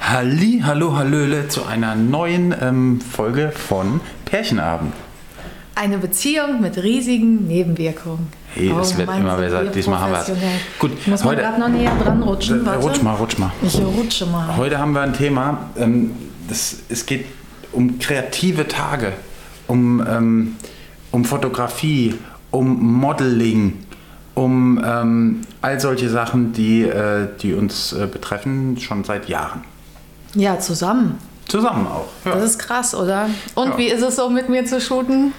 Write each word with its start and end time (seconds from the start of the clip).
Halli, 0.00 0.62
hallo, 0.64 0.96
hallöle 0.96 1.48
zu 1.48 1.66
einer 1.66 1.94
neuen 1.94 2.54
ähm, 2.60 3.00
Folge 3.00 3.50
von 3.50 4.00
Pärchenabend. 4.24 4.94
Eine 5.74 5.98
Beziehung 5.98 6.60
mit 6.60 6.76
riesigen 6.82 7.46
Nebenwirkungen. 7.46 8.28
Hey, 8.54 8.72
es 8.80 8.96
wird 8.96 9.06
meinst 9.06 9.22
immer 9.22 9.36
besser. 9.36 9.64
Diesmal 9.66 10.00
haben 10.00 10.12
wir 10.12 10.20
es. 10.20 10.30
Gut, 10.78 10.92
Ich 10.98 11.06
muss 11.06 11.24
heute- 11.24 11.42
gerade 11.42 11.60
noch 11.60 11.68
näher 11.68 11.92
dran 12.02 12.22
rutschen. 12.22 12.62
Äh, 12.62 12.66
Warte. 12.66 12.80
Rutsch 12.86 13.02
mal, 13.02 13.14
rutsch 13.16 13.38
mal. 13.38 13.52
Ich 13.62 13.78
rutsche 13.80 14.26
mal. 14.26 14.56
Heute 14.56 14.78
haben 14.78 14.92
wir 14.92 15.02
ein 15.02 15.12
Thema, 15.12 15.70
ähm, 15.76 16.12
das, 16.48 16.76
es 16.88 17.04
geht 17.04 17.26
um 17.72 17.98
kreative 17.98 18.66
Tage, 18.66 19.12
um, 19.66 20.04
ähm, 20.08 20.56
um 21.10 21.24
Fotografie, 21.24 22.14
um 22.50 22.94
Modeling, 22.94 23.74
um 24.34 24.82
ähm, 24.84 25.40
all 25.60 25.78
solche 25.78 26.08
Sachen, 26.08 26.52
die, 26.52 26.82
äh, 26.82 27.28
die 27.42 27.52
uns 27.52 27.92
äh, 27.92 28.06
betreffen, 28.06 28.78
schon 28.80 29.04
seit 29.04 29.28
Jahren. 29.28 29.62
Ja, 30.34 30.58
zusammen. 30.58 31.18
Zusammen 31.48 31.86
auch. 31.86 32.06
Ja. 32.24 32.34
Das 32.34 32.44
ist 32.44 32.58
krass, 32.58 32.94
oder? 32.94 33.28
Und 33.54 33.70
Ja. 33.70 33.78
Wie 33.78 33.86
ist 33.88 34.02
es 34.02 34.16
so, 34.16 34.28
mit 34.28 34.48
mir 34.48 34.64
zu 34.66 34.80
shooten? 34.80 35.32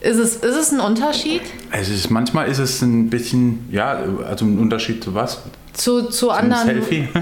Ist, 0.00 0.18
es, 0.18 0.36
ist 0.36 0.56
es 0.56 0.72
ein 0.72 0.80
Unterschied 0.80 1.40
Es 1.72 1.88
ist, 1.88 2.10
manchmal 2.10 2.46
ist 2.48 2.58
es 2.58 2.80
ein 2.82 3.08
bisschen, 3.10 3.66
ja, 3.72 3.98
also 4.28 4.44
ein 4.44 4.58
Unterschied 4.58 5.02
zu 5.02 5.14
was? 5.14 5.38
zu, 5.72 6.04
zu, 6.10 6.30
anderen, 6.30 6.66
Selfie? 6.66 7.08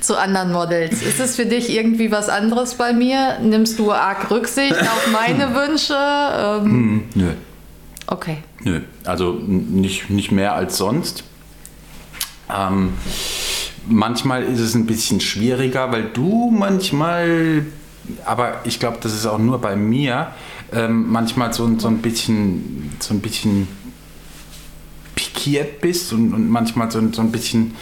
zu 0.00 0.16
anderen 0.18 0.52
Models? 0.52 1.02
Ist 1.02 1.20
es 1.20 1.36
für 1.36 1.46
dich 1.46 1.70
irgendwie 1.70 2.10
was 2.10 2.28
anderes 2.28 2.74
bei 2.74 2.92
mir? 2.92 3.38
Nimmst 3.40 3.78
du 3.78 3.92
arg 3.92 4.30
Rücksicht 4.30 4.74
auf 4.80 5.08
meine 5.12 5.54
Wünsche? 5.68 5.94
Ähm, 5.96 6.64
Hm, 6.64 7.02
nö. 7.14 7.30
okay. 8.06 8.38
Nö, 8.62 8.80
also 9.04 9.32
nicht, 9.46 10.10
nicht 10.10 10.32
mehr 10.32 10.54
als 10.54 10.76
sonst. 10.76 11.24
Ähm, 12.54 12.92
manchmal 13.88 14.42
ist 14.44 14.60
es 14.60 14.74
ein 14.74 14.86
bisschen 14.86 15.20
schwieriger, 15.20 15.90
weil 15.92 16.04
du 16.12 16.50
manchmal, 16.50 17.64
aber 18.24 18.60
ich 18.64 18.78
glaube, 18.80 18.98
das 19.00 19.14
ist 19.14 19.26
auch 19.26 19.38
nur 19.38 19.60
bei 19.60 19.76
mir, 19.76 20.28
ähm, 20.72 21.10
manchmal 21.10 21.52
so, 21.52 21.64
ein- 21.64 21.78
so 21.80 21.88
ein 21.88 21.98
bisschen, 21.98 22.92
so 23.00 23.14
ein 23.14 23.20
bisschen 23.20 23.66
pikiert 25.14 25.80
bist 25.80 26.12
und, 26.12 26.32
und 26.32 26.48
manchmal 26.48 26.90
so, 26.90 27.00
so 27.12 27.20
ein 27.22 27.32
bisschen, 27.32 27.74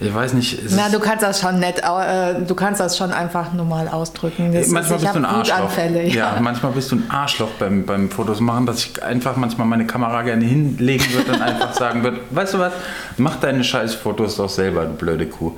ich 0.00 0.14
weiß 0.14 0.32
nicht, 0.32 0.64
es 0.64 0.74
Na, 0.74 0.88
du 0.88 0.98
kannst 0.98 1.22
das 1.22 1.40
schon 1.40 1.58
nett, 1.58 1.78
äh, 1.80 2.34
du 2.46 2.54
kannst 2.54 2.80
das 2.80 2.96
schon 2.96 3.12
einfach 3.12 3.52
normal 3.52 3.86
ausdrücken. 3.86 4.52
Das 4.52 4.68
manchmal 4.68 4.96
ist, 4.96 5.02
bist 5.02 5.14
du 5.14 5.18
ein 5.18 5.24
Arschloch. 5.26 5.76
Ja. 5.76 6.34
Ja. 6.34 6.40
manchmal 6.40 6.72
bist 6.72 6.90
du 6.90 6.96
ein 6.96 7.10
Arschloch 7.10 7.50
beim, 7.58 7.84
beim 7.84 8.10
Fotos 8.10 8.40
machen, 8.40 8.64
dass 8.64 8.78
ich 8.78 9.02
einfach 9.02 9.36
manchmal 9.36 9.66
meine 9.66 9.86
Kamera 9.86 10.22
gerne 10.22 10.44
hinlegen 10.44 11.04
würde 11.12 11.32
und 11.32 11.42
einfach 11.42 11.74
sagen 11.74 12.02
würde, 12.02 12.18
weißt 12.30 12.54
du 12.54 12.58
was, 12.58 12.72
mach 13.18 13.36
deine 13.36 13.62
scheiß 13.62 13.94
Fotos 13.94 14.36
doch 14.36 14.48
selber, 14.48 14.86
du 14.86 14.94
blöde 14.94 15.26
Kuh. 15.26 15.52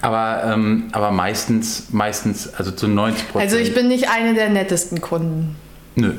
Aber, 0.00 0.42
ähm, 0.44 0.88
aber 0.90 1.12
meistens, 1.12 1.86
meistens, 1.90 2.52
also 2.52 2.72
zu 2.72 2.88
90 2.88 3.28
Prozent. 3.28 3.52
Also 3.52 3.56
ich 3.62 3.74
bin 3.74 3.86
nicht 3.86 4.08
eine 4.10 4.34
der 4.34 4.50
nettesten 4.50 5.00
Kunden. 5.00 5.56
Nö. 5.94 6.14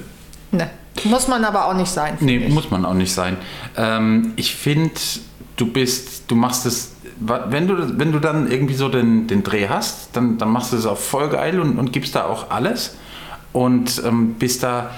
Ne. 0.51 0.69
Muss 1.03 1.27
man 1.27 1.43
aber 1.43 1.65
auch 1.65 1.73
nicht 1.73 1.91
sein. 1.91 2.17
Nee, 2.21 2.37
ich. 2.37 2.53
muss 2.53 2.71
man 2.71 2.85
auch 2.85 2.93
nicht 2.93 3.13
sein. 3.13 3.35
Ähm, 3.75 4.33
ich 4.37 4.55
finde, 4.55 4.93
du 5.57 5.67
bist, 5.67 6.23
du 6.27 6.35
machst 6.35 6.65
es, 6.65 6.94
wenn 7.19 7.67
du, 7.67 7.97
wenn 7.99 8.11
du 8.11 8.19
dann 8.19 8.49
irgendwie 8.51 8.73
so 8.75 8.89
den, 8.89 9.27
den 9.27 9.43
Dreh 9.43 9.67
hast, 9.69 10.09
dann, 10.13 10.37
dann 10.37 10.49
machst 10.49 10.73
du 10.73 10.77
es 10.77 10.85
auch 10.85 10.97
voll 10.97 11.29
geil 11.29 11.59
und, 11.59 11.77
und 11.79 11.93
gibst 11.93 12.15
da 12.15 12.25
auch 12.25 12.49
alles 12.51 12.95
und 13.53 14.01
ähm, 14.05 14.33
bist 14.35 14.63
da 14.63 14.89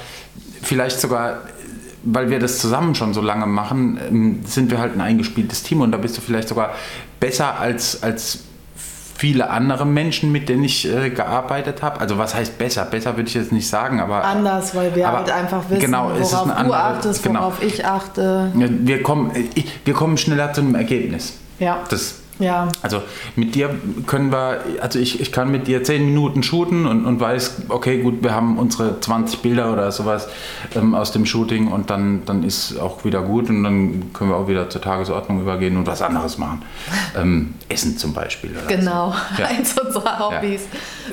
vielleicht 0.63 0.99
sogar, 0.99 1.41
weil 2.03 2.29
wir 2.29 2.39
das 2.39 2.57
zusammen 2.59 2.95
schon 2.95 3.13
so 3.13 3.21
lange 3.21 3.45
machen, 3.45 3.99
ähm, 4.09 4.39
sind 4.45 4.71
wir 4.71 4.79
halt 4.79 4.95
ein 4.95 5.01
eingespieltes 5.01 5.61
Team 5.63 5.81
und 5.81 5.91
da 5.91 5.97
bist 5.97 6.17
du 6.17 6.21
vielleicht 6.21 6.47
sogar 6.49 6.71
besser 7.19 7.59
als, 7.59 8.01
als 8.01 8.39
viele 9.15 9.49
andere 9.49 9.85
Menschen, 9.85 10.31
mit 10.31 10.47
denen 10.49 10.63
ich 10.63 10.87
äh, 10.91 11.09
gearbeitet 11.09 11.81
habe. 11.81 11.99
Also 11.99 12.17
was 12.19 12.35
heißt 12.35 12.57
besser? 12.57 12.85
Besser 12.85 13.15
würde 13.17 13.27
ich 13.29 13.33
jetzt 13.35 13.52
nicht 13.52 13.67
sagen, 13.67 13.99
aber 13.99 14.23
Anders, 14.23 14.75
weil 14.75 14.95
wir 14.95 15.08
Aber 15.08 15.17
halt 15.19 15.31
einfach 15.31 15.69
wissen, 15.69 15.81
genau, 15.81 16.11
worauf 16.13 16.43
eine 16.43 16.53
du 16.53 16.58
andere- 16.59 16.83
achtest, 16.83 17.23
genau. 17.23 17.39
worauf 17.42 17.61
ich 17.63 17.86
achte. 17.86 18.52
Wir 18.55 19.02
kommen, 19.03 19.31
ich, 19.55 19.65
wir 19.86 19.93
kommen 19.93 20.17
schneller 20.17 20.53
zu 20.53 20.61
einem 20.61 20.75
Ergebnis. 20.75 21.33
Ja. 21.59 21.83
Das, 21.89 22.15
Ja. 22.39 22.67
also 22.83 23.01
mit 23.35 23.55
dir 23.55 23.71
können 24.05 24.31
wir, 24.31 24.59
also 24.79 24.99
ich, 24.99 25.19
ich 25.19 25.31
kann 25.31 25.49
mit 25.49 25.65
dir 25.65 25.83
10 25.83 26.05
Minuten 26.05 26.43
shooten 26.43 26.85
und, 26.85 27.05
und 27.05 27.19
weiß, 27.19 27.63
okay, 27.69 27.99
gut, 28.03 28.21
wir 28.21 28.35
haben 28.35 28.59
unsere 28.59 28.99
20 28.99 29.39
Bilder 29.39 29.73
oder 29.73 29.91
sowas 29.91 30.27
ähm, 30.75 30.93
aus 30.93 31.11
dem 31.11 31.25
Shooting 31.25 31.71
und 31.71 31.89
dann, 31.89 32.25
dann 32.25 32.43
ist 32.43 32.77
auch 32.79 33.03
wieder 33.05 33.23
gut 33.23 33.49
und 33.49 33.63
dann 33.63 34.13
können 34.13 34.29
wir 34.29 34.37
auch 34.37 34.47
wieder 34.47 34.69
zur 34.69 34.81
Tagesordnung 34.81 35.41
übergehen 35.41 35.77
und 35.77 35.87
was 35.87 36.01
anderes 36.03 36.37
machen. 36.37 36.61
Ähm, 37.17 37.55
Essen 37.69 37.97
zum 37.97 38.13
Beispiel. 38.13 38.51
Genau, 38.67 39.11
So. 39.35 39.41
Ja. 39.41 39.47
eins 39.57 39.75
unserer 39.79 40.19
Hobbys. 40.19 40.61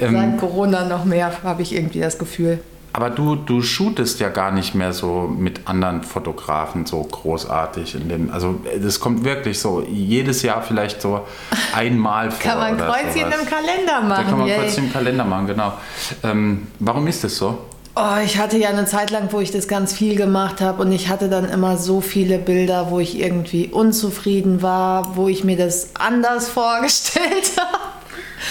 Ähm, 0.01 0.13
Seit 0.13 0.39
Corona 0.39 0.85
noch 0.85 1.07
mehr, 1.07 1.33
habe 1.43 1.63
ich 1.63 1.75
irgendwie 1.75 2.01
das 2.01 2.19
Gefühl. 2.19 2.59
Aber 2.97 3.11
du, 3.11 3.35
du 3.35 3.61
shootest 3.61 4.21
ja 4.21 4.29
gar 4.29 4.53
nicht 4.53 4.77
mehr 4.77 4.93
so 4.93 5.23
mit 5.37 5.67
anderen 5.67 6.05
Fotografen 6.05 6.87
so 6.87 7.03
großartig. 7.03 7.97
In 7.97 8.09
dem, 8.09 8.33
also 8.33 8.61
das 8.81 9.01
kommt 9.01 9.25
wirklich 9.25 9.59
so 9.59 9.83
jedes 9.91 10.43
Jahr 10.43 10.63
vielleicht 10.63 11.03
so 11.03 11.27
einmal 11.75 12.31
vor. 12.31 12.53
Kann 12.53 12.59
man 12.61 12.77
Kreuzchen 12.79 13.25
sowas. 13.33 13.41
im 13.43 13.47
Kalender 13.49 13.93
Da 13.99 14.01
machen. 14.01 14.27
kann 14.29 14.39
man. 14.39 14.49
Kreuzchen 14.49 14.85
im 14.85 14.93
Kalender 14.93 15.25
machen, 15.25 15.47
genau. 15.49 15.73
Ähm, 16.23 16.69
warum 16.79 17.09
ist 17.09 17.25
das 17.25 17.37
so? 17.37 17.59
Oh, 17.97 18.19
ich 18.25 18.39
hatte 18.39 18.59
ja 18.59 18.69
eine 18.69 18.87
Zeit 18.87 19.11
lang, 19.11 19.29
wo 19.33 19.41
ich 19.41 19.51
das 19.51 19.67
ganz 19.67 19.93
viel 19.93 20.15
gemacht 20.17 20.61
habe 20.61 20.83
und 20.83 20.93
ich 20.93 21.09
hatte 21.09 21.29
dann 21.29 21.49
immer 21.49 21.77
so 21.77 22.01
viele 22.01 22.39
Bilder, 22.39 22.91
wo 22.91 23.01
ich 23.01 23.19
irgendwie 23.19 23.67
unzufrieden 23.69 24.63
war, 24.63 25.17
wo 25.17 25.27
ich 25.29 25.43
mir 25.43 25.57
das 25.57 25.91
anders 25.95 26.49
vorgestellt 26.49 27.53
habe. 27.59 27.79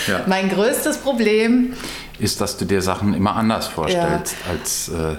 Ja. 0.08 0.22
Mein 0.28 0.50
größtes 0.50 0.98
Problem, 0.98 1.74
Ist, 2.20 2.42
dass 2.42 2.58
du 2.58 2.66
dir 2.66 2.82
Sachen 2.82 3.14
immer 3.14 3.36
anders 3.36 3.68
vorstellst 3.68 4.36
als 4.50 4.90
äh, 4.90 5.18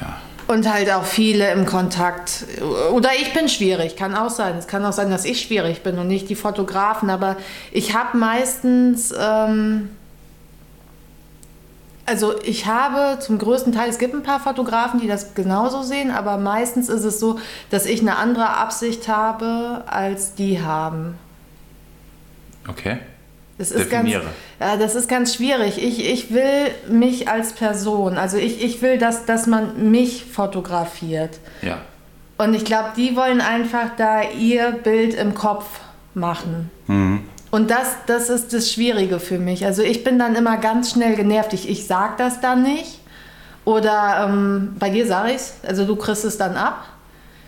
ja. 0.00 0.20
Und 0.46 0.72
halt 0.72 0.90
auch 0.90 1.04
viele 1.04 1.50
im 1.52 1.66
Kontakt. 1.66 2.46
Oder 2.92 3.10
ich 3.20 3.34
bin 3.34 3.50
schwierig, 3.50 3.96
kann 3.96 4.14
auch 4.14 4.30
sein. 4.30 4.56
Es 4.56 4.66
kann 4.66 4.84
auch 4.86 4.92
sein, 4.92 5.10
dass 5.10 5.26
ich 5.26 5.42
schwierig 5.42 5.82
bin 5.82 5.98
und 5.98 6.08
nicht 6.08 6.30
die 6.30 6.34
Fotografen. 6.34 7.10
Aber 7.10 7.36
ich 7.70 7.94
habe 7.94 8.16
meistens, 8.16 9.12
ähm, 9.18 9.90
also 12.06 12.40
ich 12.42 12.64
habe 12.64 13.18
zum 13.20 13.36
größten 13.36 13.74
Teil, 13.74 13.90
es 13.90 13.98
gibt 13.98 14.14
ein 14.14 14.22
paar 14.22 14.40
Fotografen, 14.40 15.00
die 15.00 15.06
das 15.06 15.34
genauso 15.34 15.82
sehen, 15.82 16.10
aber 16.10 16.38
meistens 16.38 16.88
ist 16.88 17.04
es 17.04 17.20
so, 17.20 17.38
dass 17.68 17.84
ich 17.84 18.00
eine 18.00 18.16
andere 18.16 18.48
Absicht 18.48 19.06
habe, 19.06 19.84
als 19.86 20.34
die 20.34 20.62
haben. 20.62 21.18
Okay. 22.66 23.00
Das 23.58 23.72
ist 23.72 23.90
ganz, 23.90 24.08
ja, 24.08 24.76
das 24.76 24.94
ist 24.94 25.08
ganz 25.08 25.34
schwierig. 25.34 25.82
Ich, 25.82 26.08
ich 26.08 26.32
will 26.32 26.70
mich 26.88 27.28
als 27.28 27.52
Person, 27.52 28.16
also 28.16 28.36
ich, 28.36 28.62
ich 28.64 28.80
will, 28.82 28.98
dass, 28.98 29.26
dass 29.26 29.48
man 29.48 29.90
mich 29.90 30.24
fotografiert. 30.24 31.40
Ja. 31.60 31.78
Und 32.38 32.54
ich 32.54 32.64
glaube, 32.64 32.90
die 32.96 33.16
wollen 33.16 33.40
einfach 33.40 33.90
da 33.96 34.22
ihr 34.22 34.70
Bild 34.70 35.14
im 35.14 35.34
Kopf 35.34 35.66
machen. 36.14 36.70
Und 37.50 37.70
das, 37.70 37.96
das 38.06 38.30
ist 38.30 38.52
das 38.52 38.70
Schwierige 38.70 39.18
für 39.18 39.38
mich. 39.38 39.66
Also 39.66 39.82
ich 39.82 40.04
bin 40.04 40.18
dann 40.18 40.36
immer 40.36 40.58
ganz 40.58 40.92
schnell 40.92 41.16
genervt. 41.16 41.52
Ich, 41.52 41.68
ich 41.68 41.86
sag 41.86 42.16
das 42.18 42.40
dann 42.40 42.62
nicht. 42.62 43.00
Oder 43.64 44.28
ähm, 44.28 44.76
bei 44.78 44.90
dir 44.90 45.06
sage 45.06 45.32
ich 45.32 45.68
Also 45.68 45.84
du 45.84 45.96
kriegst 45.96 46.24
es 46.24 46.38
dann 46.38 46.56
ab. 46.56 46.84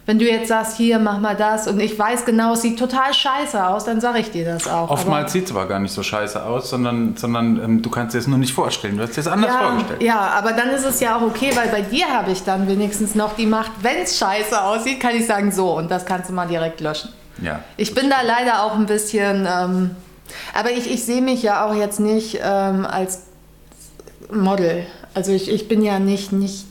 Wenn 0.07 0.19
du 0.19 0.25
jetzt 0.25 0.49
sagst, 0.49 0.77
hier, 0.77 0.99
mach 0.99 1.21
mal 1.21 1.37
das 1.37 1.69
und 1.69 1.79
ich 1.79 1.97
weiß 1.99 2.25
genau, 2.25 2.55
es 2.55 2.63
sieht 2.63 2.79
total 2.79 3.15
scheiße 3.15 3.65
aus, 3.65 3.85
dann 3.85 4.01
sage 4.01 4.21
ich 4.21 4.31
dir 4.31 4.45
das 4.45 4.67
auch. 4.67 4.91
Oftmals 4.91 5.33
sieht 5.33 5.45
es 5.45 5.51
aber 5.51 5.67
gar 5.67 5.79
nicht 5.79 5.93
so 5.93 6.03
scheiße 6.03 6.43
aus, 6.43 6.71
sondern, 6.71 7.17
sondern 7.17 7.63
ähm, 7.63 7.83
du 7.83 7.91
kannst 7.91 8.15
dir 8.15 8.19
es 8.19 8.27
nur 8.27 8.39
nicht 8.39 8.53
vorstellen. 8.53 8.97
Du 8.97 9.03
hast 9.03 9.17
dir 9.17 9.21
es 9.21 9.29
anders 9.29 9.53
ja, 9.53 9.69
vorgestellt. 9.69 10.03
ja, 10.03 10.19
aber 10.19 10.53
dann 10.53 10.71
ist 10.71 10.85
es 10.85 11.01
ja 11.01 11.17
auch 11.17 11.23
okay, 11.23 11.53
weil 11.55 11.69
bei 11.69 11.83
dir 11.83 12.07
habe 12.09 12.33
ich 12.33 12.43
dann 12.43 12.67
wenigstens 12.67 13.15
noch 13.15 13.37
die 13.37 13.47
Macht, 13.47 13.71
wenn 13.83 13.99
es 14.03 14.19
scheiße 14.19 14.61
aussieht, 14.61 15.01
kann 15.01 15.15
ich 15.15 15.27
sagen, 15.27 15.53
so 15.53 15.77
und 15.77 15.91
das 15.91 16.07
kannst 16.07 16.31
du 16.31 16.35
mal 16.35 16.49
direkt 16.49 16.81
löschen. 16.81 17.11
Ja. 17.43 17.61
Ich 17.77 17.95
bin 17.95 18.11
da 18.11 18.23
leider 18.23 18.65
auch 18.65 18.75
ein 18.75 18.87
bisschen, 18.87 19.47
ähm, 19.49 19.91
aber 20.55 20.71
ich, 20.73 20.91
ich 20.91 21.05
sehe 21.05 21.23
mich 21.23 21.43
ja 21.43 21.67
auch 21.67 21.75
jetzt 21.75 22.01
nicht 22.01 22.41
ähm, 22.43 22.87
als 22.87 23.23
Model. 24.33 24.87
Also 25.15 25.33
ich, 25.33 25.51
ich 25.51 25.69
bin 25.69 25.83
ja 25.83 25.99
nicht, 25.99 26.33
nicht, 26.33 26.67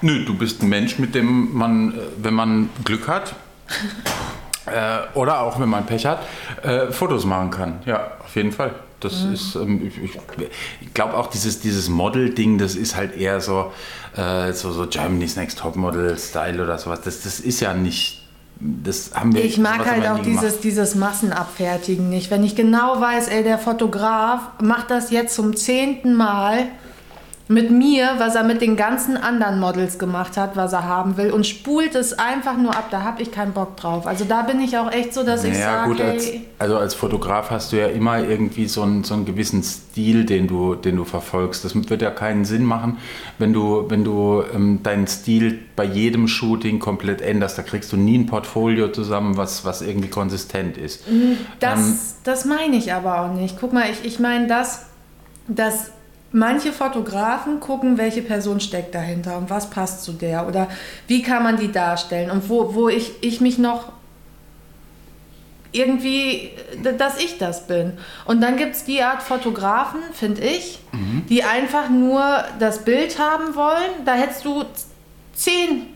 Nö, 0.00 0.24
du 0.24 0.34
bist 0.34 0.62
ein 0.62 0.68
Mensch, 0.68 0.98
mit 0.98 1.14
dem 1.14 1.56
man, 1.56 1.92
äh, 1.92 2.00
wenn 2.22 2.34
man 2.34 2.70
Glück 2.84 3.08
hat, 3.08 3.34
äh, 4.66 4.98
oder 5.14 5.40
auch 5.40 5.58
wenn 5.60 5.68
man 5.68 5.86
Pech 5.86 6.06
hat, 6.06 6.20
äh, 6.62 6.92
Fotos 6.92 7.24
machen 7.24 7.50
kann. 7.50 7.80
Ja, 7.84 8.12
auf 8.24 8.34
jeden 8.36 8.52
Fall. 8.52 8.74
Das 9.00 9.22
ist, 9.22 9.54
ähm, 9.54 9.86
ich, 9.86 10.02
ich, 10.02 10.92
glaube 10.92 11.16
auch 11.16 11.28
dieses, 11.28 11.60
dieses 11.60 11.88
Model-Ding, 11.88 12.58
das 12.58 12.74
ist 12.74 12.96
halt 12.96 13.16
eher 13.16 13.40
so, 13.40 13.72
äh, 14.16 14.52
so, 14.52 14.72
so 14.72 14.88
Germany's 14.88 15.36
Next 15.36 15.60
Topmodel-Style 15.60 16.62
oder 16.62 16.78
sowas. 16.78 17.02
Das, 17.02 17.22
das 17.22 17.38
ist 17.38 17.60
ja 17.60 17.74
nicht, 17.74 18.22
das 18.58 19.12
haben 19.14 19.34
wir 19.34 19.44
ich 19.44 19.58
mag 19.58 19.86
halt 19.88 20.04
auch 20.04 20.20
gemacht. 20.20 20.26
dieses, 20.26 20.60
dieses 20.60 20.94
Massenabfertigen 20.96 22.08
nicht. 22.08 22.32
Wenn 22.32 22.42
ich 22.42 22.56
genau 22.56 23.00
weiß, 23.00 23.28
ey, 23.28 23.44
der 23.44 23.58
Fotograf 23.58 24.40
macht 24.60 24.90
das 24.90 25.12
jetzt 25.12 25.36
zum 25.36 25.54
zehnten 25.54 26.14
Mal, 26.14 26.66
mit 27.50 27.70
mir, 27.70 28.10
was 28.18 28.34
er 28.34 28.44
mit 28.44 28.60
den 28.60 28.76
ganzen 28.76 29.16
anderen 29.16 29.58
Models 29.58 29.98
gemacht 29.98 30.36
hat, 30.36 30.54
was 30.54 30.74
er 30.74 30.84
haben 30.84 31.16
will 31.16 31.30
und 31.30 31.46
spult 31.46 31.94
es 31.94 32.12
einfach 32.18 32.58
nur 32.58 32.76
ab. 32.76 32.88
Da 32.90 33.02
habe 33.02 33.22
ich 33.22 33.32
keinen 33.32 33.52
Bock 33.52 33.78
drauf. 33.78 34.06
Also 34.06 34.26
da 34.26 34.42
bin 34.42 34.60
ich 34.60 34.76
auch 34.76 34.92
echt 34.92 35.14
so, 35.14 35.24
dass 35.24 35.42
naja, 35.42 35.54
ich 35.54 35.60
sage, 35.62 35.90
gut, 35.90 36.00
als, 36.02 36.30
also 36.58 36.76
als 36.76 36.94
Fotograf 36.94 37.50
hast 37.50 37.72
du 37.72 37.78
ja 37.78 37.86
immer 37.86 38.18
irgendwie 38.18 38.68
so 38.68 38.82
einen, 38.82 39.02
so 39.02 39.14
einen 39.14 39.24
gewissen 39.24 39.62
Stil, 39.62 40.26
den 40.26 40.46
du, 40.46 40.74
den 40.74 40.96
du 40.96 41.06
verfolgst. 41.06 41.64
Das 41.64 41.74
wird 41.74 42.02
ja 42.02 42.10
keinen 42.10 42.44
Sinn 42.44 42.64
machen, 42.64 42.98
wenn 43.38 43.54
du, 43.54 43.86
wenn 43.88 44.04
du 44.04 44.42
ähm, 44.54 44.80
deinen 44.82 45.06
Stil 45.06 45.58
bei 45.74 45.84
jedem 45.84 46.28
Shooting 46.28 46.78
komplett 46.78 47.22
änderst. 47.22 47.56
Da 47.56 47.62
kriegst 47.62 47.90
du 47.92 47.96
nie 47.96 48.18
ein 48.18 48.26
Portfolio 48.26 48.88
zusammen, 48.88 49.38
was, 49.38 49.64
was 49.64 49.80
irgendwie 49.80 50.08
konsistent 50.08 50.76
ist. 50.76 51.04
Das, 51.60 51.78
ähm, 51.78 51.98
das 52.24 52.44
meine 52.44 52.76
ich 52.76 52.92
aber 52.92 53.22
auch 53.22 53.32
nicht. 53.32 53.56
Guck 53.58 53.72
mal, 53.72 53.86
ich, 53.90 54.04
ich 54.04 54.18
meine 54.18 54.48
das, 54.48 54.84
dass 55.46 55.92
manche 56.32 56.72
Fotografen 56.72 57.60
gucken, 57.60 57.98
welche 57.98 58.22
Person 58.22 58.60
steckt 58.60 58.94
dahinter 58.94 59.38
und 59.38 59.50
was 59.50 59.70
passt 59.70 60.04
zu 60.04 60.12
der 60.12 60.46
oder 60.46 60.68
wie 61.06 61.22
kann 61.22 61.42
man 61.42 61.56
die 61.56 61.72
darstellen 61.72 62.30
und 62.30 62.48
wo, 62.48 62.74
wo 62.74 62.88
ich, 62.88 63.12
ich 63.22 63.40
mich 63.40 63.58
noch 63.58 63.92
irgendwie, 65.72 66.50
dass 66.96 67.18
ich 67.18 67.38
das 67.38 67.66
bin. 67.66 67.92
Und 68.24 68.40
dann 68.40 68.56
gibt 68.56 68.74
es 68.74 68.84
die 68.84 69.02
Art 69.02 69.22
Fotografen, 69.22 70.00
finde 70.12 70.42
ich, 70.42 70.80
mhm. 70.92 71.24
die 71.28 71.44
einfach 71.44 71.90
nur 71.90 72.44
das 72.58 72.84
Bild 72.84 73.18
haben 73.18 73.54
wollen. 73.54 74.04
Da 74.06 74.14
hättest 74.14 74.44
du 74.44 74.64
zehn 75.34 75.88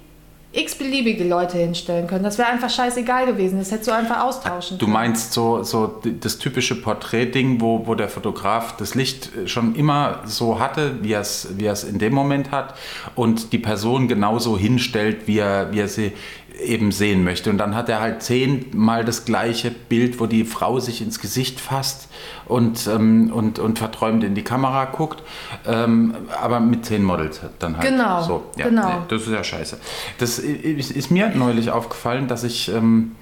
x-beliebige 0.52 1.24
Leute 1.24 1.56
hinstellen 1.56 2.06
können. 2.06 2.24
Das 2.24 2.36
wäre 2.36 2.48
einfach 2.48 2.68
scheißegal 2.68 3.26
gewesen. 3.26 3.58
Das 3.58 3.70
hättest 3.70 3.88
du 3.88 3.94
einfach 3.94 4.22
austauschen 4.22 4.78
können. 4.78 4.90
Du 4.90 4.92
meinst 4.92 5.32
so, 5.32 5.62
so 5.62 6.00
das 6.20 6.38
typische 6.38 6.74
Porträtding, 6.74 7.60
wo, 7.60 7.86
wo 7.86 7.94
der 7.94 8.08
Fotograf 8.08 8.76
das 8.76 8.94
Licht 8.94 9.30
schon 9.46 9.74
immer 9.74 10.20
so 10.26 10.60
hatte, 10.60 11.02
wie 11.02 11.12
er 11.12 11.22
es 11.22 11.48
wie 11.56 11.66
in 11.88 11.98
dem 11.98 12.12
Moment 12.12 12.50
hat 12.50 12.74
und 13.14 13.52
die 13.52 13.58
Person 13.58 14.08
genauso 14.08 14.58
hinstellt, 14.58 15.26
wie 15.26 15.38
er, 15.38 15.72
wie 15.72 15.80
er 15.80 15.88
sie 15.88 16.12
eben 16.60 16.92
sehen 16.92 17.24
möchte. 17.24 17.50
Und 17.50 17.58
dann 17.58 17.74
hat 17.74 17.88
er 17.88 18.00
halt 18.00 18.22
zehnmal 18.22 19.04
das 19.04 19.24
gleiche 19.24 19.70
Bild, 19.70 20.20
wo 20.20 20.26
die 20.26 20.44
Frau 20.44 20.80
sich 20.80 21.02
ins 21.02 21.20
Gesicht 21.20 21.60
fasst 21.60 22.08
und, 22.46 22.86
ähm, 22.86 23.32
und, 23.32 23.58
und 23.58 23.78
verträumt 23.78 24.24
in 24.24 24.34
die 24.34 24.42
Kamera 24.44 24.86
guckt, 24.86 25.22
ähm, 25.66 26.14
aber 26.40 26.60
mit 26.60 26.84
zehn 26.84 27.02
Models 27.02 27.40
dann 27.58 27.76
halt. 27.78 27.88
Genau. 27.88 28.22
So, 28.22 28.46
ja, 28.56 28.68
genau. 28.68 28.88
Nee, 28.88 29.04
das 29.08 29.22
ist 29.22 29.32
ja 29.32 29.44
scheiße. 29.44 29.78
Das 30.18 30.38
ist, 30.38 30.90
ist 30.90 31.10
mir 31.10 31.28
neulich 31.34 31.70
aufgefallen, 31.70 32.28
dass 32.28 32.44
ich, 32.44 32.68
ähm, 32.68 33.16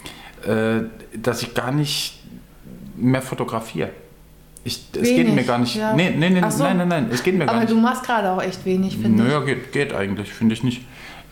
äh, 0.47 0.83
dass 1.17 1.43
ich 1.43 1.55
gar 1.55 1.73
nicht 1.73 2.21
mehr 2.97 3.23
fotografiere. 3.23 3.91
Ich, 4.63 4.85
es 4.95 5.03
geht 5.03 5.35
mir 5.35 5.45
gar 5.45 5.59
nicht. 5.59 5.75
Ja. 5.75 5.95
Nee, 5.95 6.11
nee, 6.11 6.29
nee, 6.29 6.43
so. 6.51 6.65
nein, 6.65 6.77
nein, 6.77 6.89
nein, 6.89 7.09
es 7.11 7.23
geht 7.23 7.35
mir 7.35 7.47
gar 7.47 7.55
aber 7.55 7.61
nicht. 7.61 7.71
Aber 7.71 7.81
du 7.81 7.87
machst 7.87 8.05
gerade 8.05 8.31
auch 8.31 8.43
echt 8.43 8.65
wenig, 8.67 8.99
finde 8.99 9.23
naja, 9.23 9.39
ich. 9.39 9.45
Naja, 9.45 9.55
geht, 9.55 9.73
geht 9.73 9.93
eigentlich, 9.95 10.33
finde 10.33 10.55
ich 10.55 10.63
nicht. 10.63 10.83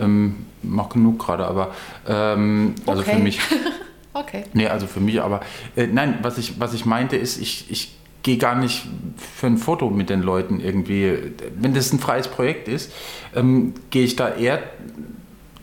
Ähm, 0.01 0.47
mach 0.63 0.89
genug 0.89 1.19
gerade, 1.19 1.47
aber 1.47 1.75
ähm, 2.07 2.75
also 2.87 3.03
okay. 3.03 3.17
für 3.17 3.23
mich. 3.23 3.41
okay. 4.15 4.45
Nee, 4.55 4.69
also 4.69 4.87
für 4.87 5.01
mich, 5.01 5.21
aber 5.21 5.41
äh, 5.77 5.87
nein, 5.87 6.19
was 6.23 6.39
ich, 6.39 6.59
was 6.59 6.73
ich 6.73 6.87
meinte 6.87 7.17
ist, 7.17 7.41
ich, 7.41 7.71
ich 7.71 7.95
gehe 8.23 8.39
gar 8.39 8.55
nicht 8.55 8.87
für 9.17 9.47
ein 9.47 9.59
Foto 9.59 9.91
mit 9.91 10.11
den 10.11 10.23
Leuten 10.23 10.61
irgendwie. 10.61 11.33
Wenn 11.57 11.75
das 11.75 11.93
ein 11.93 11.99
freies 11.99 12.29
Projekt 12.29 12.69
ist, 12.69 12.93
ähm, 13.35 13.75
gehe 13.91 14.05
ich 14.05 14.17
da 14.17 14.35
eher 14.35 14.63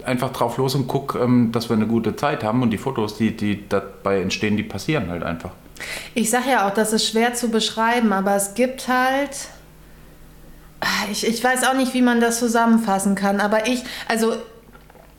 einfach 0.04 0.32
drauf 0.32 0.58
los 0.58 0.76
und 0.76 0.88
gucke, 0.88 1.20
ähm, 1.20 1.52
dass 1.52 1.70
wir 1.70 1.76
eine 1.76 1.88
gute 1.88 2.16
Zeit 2.16 2.44
haben 2.44 2.62
und 2.62 2.70
die 2.72 2.78
Fotos, 2.78 3.18
die, 3.18 3.36
die 3.36 3.68
dabei 3.68 4.22
entstehen, 4.22 4.56
die 4.58 4.64
passieren 4.64 5.10
halt 5.10 5.24
einfach. 5.24 5.52
Ich 6.14 6.30
sage 6.30 6.52
ja 6.52 6.68
auch, 6.68 6.74
das 6.74 6.94
ist 6.94 7.08
schwer 7.08 7.34
zu 7.34 7.50
beschreiben, 7.50 8.14
aber 8.14 8.36
es 8.36 8.54
gibt 8.54 8.88
halt 8.88 9.32
ich, 11.12 11.26
ich 11.26 11.44
weiß 11.44 11.68
auch 11.68 11.74
nicht, 11.74 11.94
wie 11.94 12.02
man 12.02 12.20
das 12.20 12.40
zusammenfassen 12.40 13.16
kann, 13.16 13.40
aber 13.40 13.68
ich, 13.68 13.84
also 14.08 14.34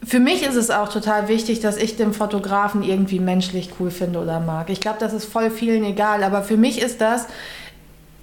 für 0.04 0.20
mich 0.20 0.46
ist 0.46 0.54
es 0.54 0.70
auch 0.70 0.88
total 0.88 1.28
wichtig, 1.28 1.60
dass 1.60 1.76
ich 1.76 1.96
den 1.96 2.12
Fotografen 2.12 2.82
irgendwie 2.82 3.18
menschlich 3.18 3.70
cool 3.80 3.90
finde 3.90 4.20
oder 4.20 4.38
mag. 4.38 4.70
Ich 4.70 4.80
glaube, 4.80 4.98
das 5.00 5.12
ist 5.12 5.24
voll 5.24 5.50
vielen 5.50 5.84
egal, 5.84 6.22
aber 6.22 6.42
für 6.42 6.56
mich 6.56 6.80
ist 6.80 7.00
das, 7.00 7.26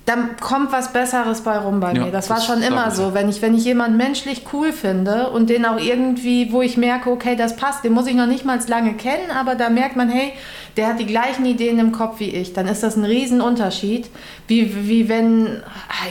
dann 0.06 0.36
kommt 0.38 0.72
was 0.72 0.92
Besseres 0.92 1.42
bei 1.42 1.58
rum 1.58 1.80
bei 1.80 1.94
ja, 1.94 2.06
mir. 2.06 2.12
Das, 2.12 2.28
das 2.28 2.30
war 2.30 2.42
schon 2.42 2.62
immer 2.62 2.92
so. 2.92 3.14
Wenn 3.14 3.30
ich, 3.30 3.42
wenn 3.42 3.56
ich 3.56 3.64
jemanden 3.64 3.96
menschlich 3.96 4.46
cool 4.52 4.74
finde 4.74 5.30
und 5.30 5.50
den 5.50 5.66
auch 5.66 5.80
irgendwie, 5.80 6.52
wo 6.52 6.62
ich 6.62 6.76
merke, 6.76 7.10
okay, 7.10 7.36
das 7.38 7.56
passt, 7.56 7.86
den 7.86 7.94
muss 7.94 8.08
ich 8.08 8.16
noch 8.16 8.28
nicht 8.28 8.44
mal 8.44 8.60
lange 8.68 8.94
kennen, 8.94 9.32
aber 9.32 9.56
da 9.56 9.70
merkt 9.70 9.96
man, 9.96 10.10
hey, 10.10 10.34
der 10.78 10.88
hat 10.88 11.00
die 11.00 11.06
gleichen 11.06 11.46
Ideen 11.46 11.78
im 11.78 11.92
Kopf 11.92 12.20
wie 12.20 12.30
ich, 12.30 12.54
dann 12.54 12.68
ist 12.68 12.82
das 12.82 12.96
ein 12.96 13.06
Riesenunterschied, 13.06 14.10
wie, 14.48 14.88
wie 14.88 15.08
wenn, 15.08 15.62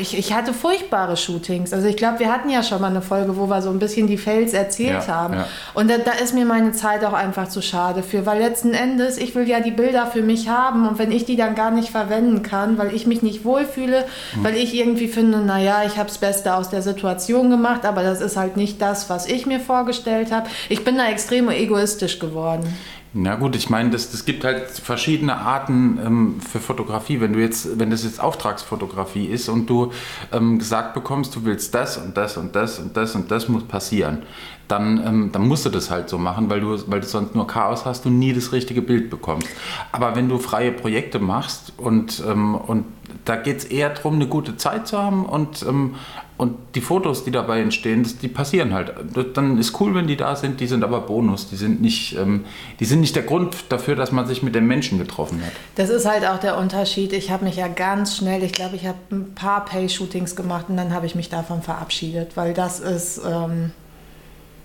ich, 0.00 0.16
ich 0.16 0.32
hatte 0.32 0.54
furchtbare 0.54 1.16
Shootings. 1.16 1.72
Also 1.72 1.88
ich 1.88 1.96
glaube, 1.96 2.20
wir 2.20 2.32
hatten 2.32 2.48
ja 2.48 2.62
schon 2.62 2.80
mal 2.80 2.88
eine 2.88 3.02
Folge, 3.02 3.36
wo 3.36 3.46
wir 3.48 3.60
so 3.60 3.70
ein 3.70 3.78
bisschen 3.78 4.06
die 4.06 4.16
Fails 4.16 4.52
erzählt 4.52 5.06
ja, 5.06 5.14
haben. 5.14 5.34
Ja. 5.34 5.48
Und 5.74 5.90
da, 5.90 5.98
da, 5.98 6.12
ist 6.12 6.34
mir 6.34 6.44
meine 6.44 6.72
Zeit 6.72 7.04
auch 7.04 7.12
einfach 7.12 7.48
zu 7.48 7.60
schade 7.60 8.02
für, 8.02 8.24
weil 8.24 8.40
letzten 8.40 8.72
Endes, 8.72 9.18
ich 9.18 9.34
will 9.34 9.48
ja 9.48 9.60
die 9.60 9.72
Bilder 9.72 10.06
für 10.06 10.22
mich 10.22 10.48
haben 10.48 10.86
und 10.88 10.98
wenn 10.98 11.10
ich 11.10 11.24
die 11.24 11.36
dann 11.36 11.54
gar 11.54 11.72
nicht 11.72 11.90
verwenden 11.90 12.42
kann, 12.42 12.78
weil 12.78 12.94
ich 12.94 13.06
mich 13.06 13.22
nicht 13.22 13.44
wohlfühle, 13.44 14.04
mhm. 14.36 14.44
weil 14.44 14.56
ich 14.56 14.74
irgendwie 14.74 15.08
finde, 15.08 15.38
naja, 15.38 15.82
ich 15.84 15.98
habe 15.98 16.08
das 16.08 16.18
Beste 16.18 16.54
aus 16.54 16.70
der 16.70 16.82
Situation 16.82 17.50
gemacht, 17.50 17.84
aber 17.84 18.02
das 18.02 18.20
ist 18.20 18.36
halt 18.36 18.56
nicht 18.56 18.80
das, 18.80 19.10
was 19.10 19.26
ich 19.26 19.46
mir 19.46 19.58
vorgestellt 19.58 20.30
habe. 20.30 20.48
Ich 20.68 20.84
bin 20.84 20.96
da 20.96 21.08
extrem 21.08 21.48
egoistisch 21.50 22.18
geworden. 22.18 22.72
Na 23.14 23.34
gut, 23.34 23.54
ich 23.56 23.68
meine, 23.68 23.90
das, 23.90 24.10
das 24.10 24.24
gibt 24.24 24.42
halt 24.42 24.70
verschiedene 24.70 25.36
Arten 25.36 25.98
ähm, 26.02 26.40
für 26.40 26.60
Fotografie. 26.60 27.20
Wenn 27.20 27.34
du 27.34 27.40
jetzt, 27.40 27.78
wenn 27.78 27.90
das 27.90 28.04
jetzt 28.04 28.20
Auftragsfotografie 28.20 29.26
ist 29.26 29.50
und 29.50 29.68
du 29.68 29.92
ähm, 30.32 30.58
gesagt 30.58 30.94
bekommst, 30.94 31.36
du 31.36 31.44
willst 31.44 31.74
das 31.74 31.98
und 31.98 32.16
das 32.16 32.38
und 32.38 32.56
das 32.56 32.78
und 32.78 32.96
das 32.96 33.14
und 33.14 33.30
das 33.30 33.48
muss 33.48 33.64
passieren, 33.64 34.22
dann, 34.66 35.06
ähm, 35.06 35.30
dann 35.30 35.46
musst 35.46 35.66
du 35.66 35.68
das 35.68 35.90
halt 35.90 36.08
so 36.08 36.16
machen, 36.16 36.48
weil 36.48 36.60
du, 36.60 36.78
weil 36.86 37.00
du 37.00 37.06
sonst 37.06 37.34
nur 37.34 37.46
Chaos 37.46 37.84
hast 37.84 38.06
und 38.06 38.18
nie 38.18 38.32
das 38.32 38.52
richtige 38.52 38.80
Bild 38.80 39.10
bekommst. 39.10 39.48
Aber 39.92 40.16
wenn 40.16 40.30
du 40.30 40.38
freie 40.38 40.72
Projekte 40.72 41.18
machst 41.18 41.74
und, 41.76 42.22
ähm, 42.26 42.54
und 42.54 42.86
da 43.26 43.36
geht 43.36 43.58
es 43.58 43.64
eher 43.66 43.90
darum, 43.90 44.14
eine 44.14 44.26
gute 44.26 44.56
Zeit 44.56 44.88
zu 44.88 44.96
haben 44.96 45.26
und, 45.26 45.62
ähm, 45.68 45.96
und 46.42 46.56
die 46.74 46.80
Fotos, 46.80 47.22
die 47.22 47.30
dabei 47.30 47.60
entstehen, 47.60 48.04
die 48.20 48.26
passieren 48.26 48.74
halt. 48.74 48.92
Dann 49.34 49.58
ist 49.58 49.80
cool, 49.80 49.94
wenn 49.94 50.08
die 50.08 50.16
da 50.16 50.34
sind, 50.34 50.58
die 50.58 50.66
sind 50.66 50.82
aber 50.82 51.02
Bonus. 51.02 51.48
Die 51.48 51.54
sind 51.54 51.80
nicht, 51.80 52.16
ähm, 52.16 52.44
die 52.80 52.84
sind 52.84 53.00
nicht 53.00 53.14
der 53.14 53.22
Grund 53.22 53.54
dafür, 53.68 53.94
dass 53.94 54.10
man 54.10 54.26
sich 54.26 54.42
mit 54.42 54.56
den 54.56 54.66
Menschen 54.66 54.98
getroffen 54.98 55.40
hat. 55.46 55.52
Das 55.76 55.88
ist 55.88 56.04
halt 56.04 56.26
auch 56.26 56.38
der 56.38 56.58
Unterschied. 56.58 57.12
Ich 57.12 57.30
habe 57.30 57.44
mich 57.44 57.54
ja 57.54 57.68
ganz 57.68 58.16
schnell, 58.16 58.42
ich 58.42 58.50
glaube, 58.50 58.74
ich 58.74 58.88
habe 58.88 58.98
ein 59.12 59.36
paar 59.36 59.64
Pay-Shootings 59.64 60.34
gemacht 60.34 60.66
und 60.68 60.76
dann 60.76 60.92
habe 60.92 61.06
ich 61.06 61.14
mich 61.14 61.28
davon 61.28 61.62
verabschiedet, 61.62 62.36
weil 62.36 62.54
das 62.54 62.80
ist. 62.80 63.20
Ähm 63.24 63.70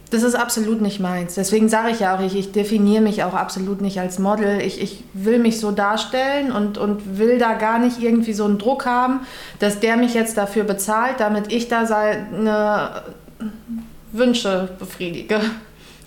das 0.09 0.23
ist 0.23 0.35
absolut 0.35 0.81
nicht 0.81 0.99
meins. 0.99 1.35
Deswegen 1.35 1.67
sage 1.67 1.91
ich 1.91 1.99
ja 1.99 2.15
auch, 2.15 2.21
ich, 2.21 2.35
ich 2.35 2.51
definiere 2.51 3.01
mich 3.01 3.23
auch 3.23 3.33
absolut 3.33 3.81
nicht 3.81 3.99
als 3.99 4.19
Model. 4.19 4.61
Ich, 4.61 4.81
ich 4.81 5.03
will 5.13 5.39
mich 5.39 5.59
so 5.59 5.71
darstellen 5.71 6.51
und, 6.51 6.77
und 6.77 7.17
will 7.17 7.37
da 7.37 7.53
gar 7.53 7.77
nicht 7.79 8.01
irgendwie 8.01 8.33
so 8.33 8.45
einen 8.45 8.57
Druck 8.57 8.85
haben, 8.85 9.21
dass 9.59 9.79
der 9.79 9.97
mich 9.97 10.13
jetzt 10.13 10.37
dafür 10.37 10.63
bezahlt, 10.63 11.19
damit 11.19 11.51
ich 11.51 11.67
da 11.67 11.85
seine 11.85 13.03
Wünsche 14.11 14.69
befriedige. 14.79 15.41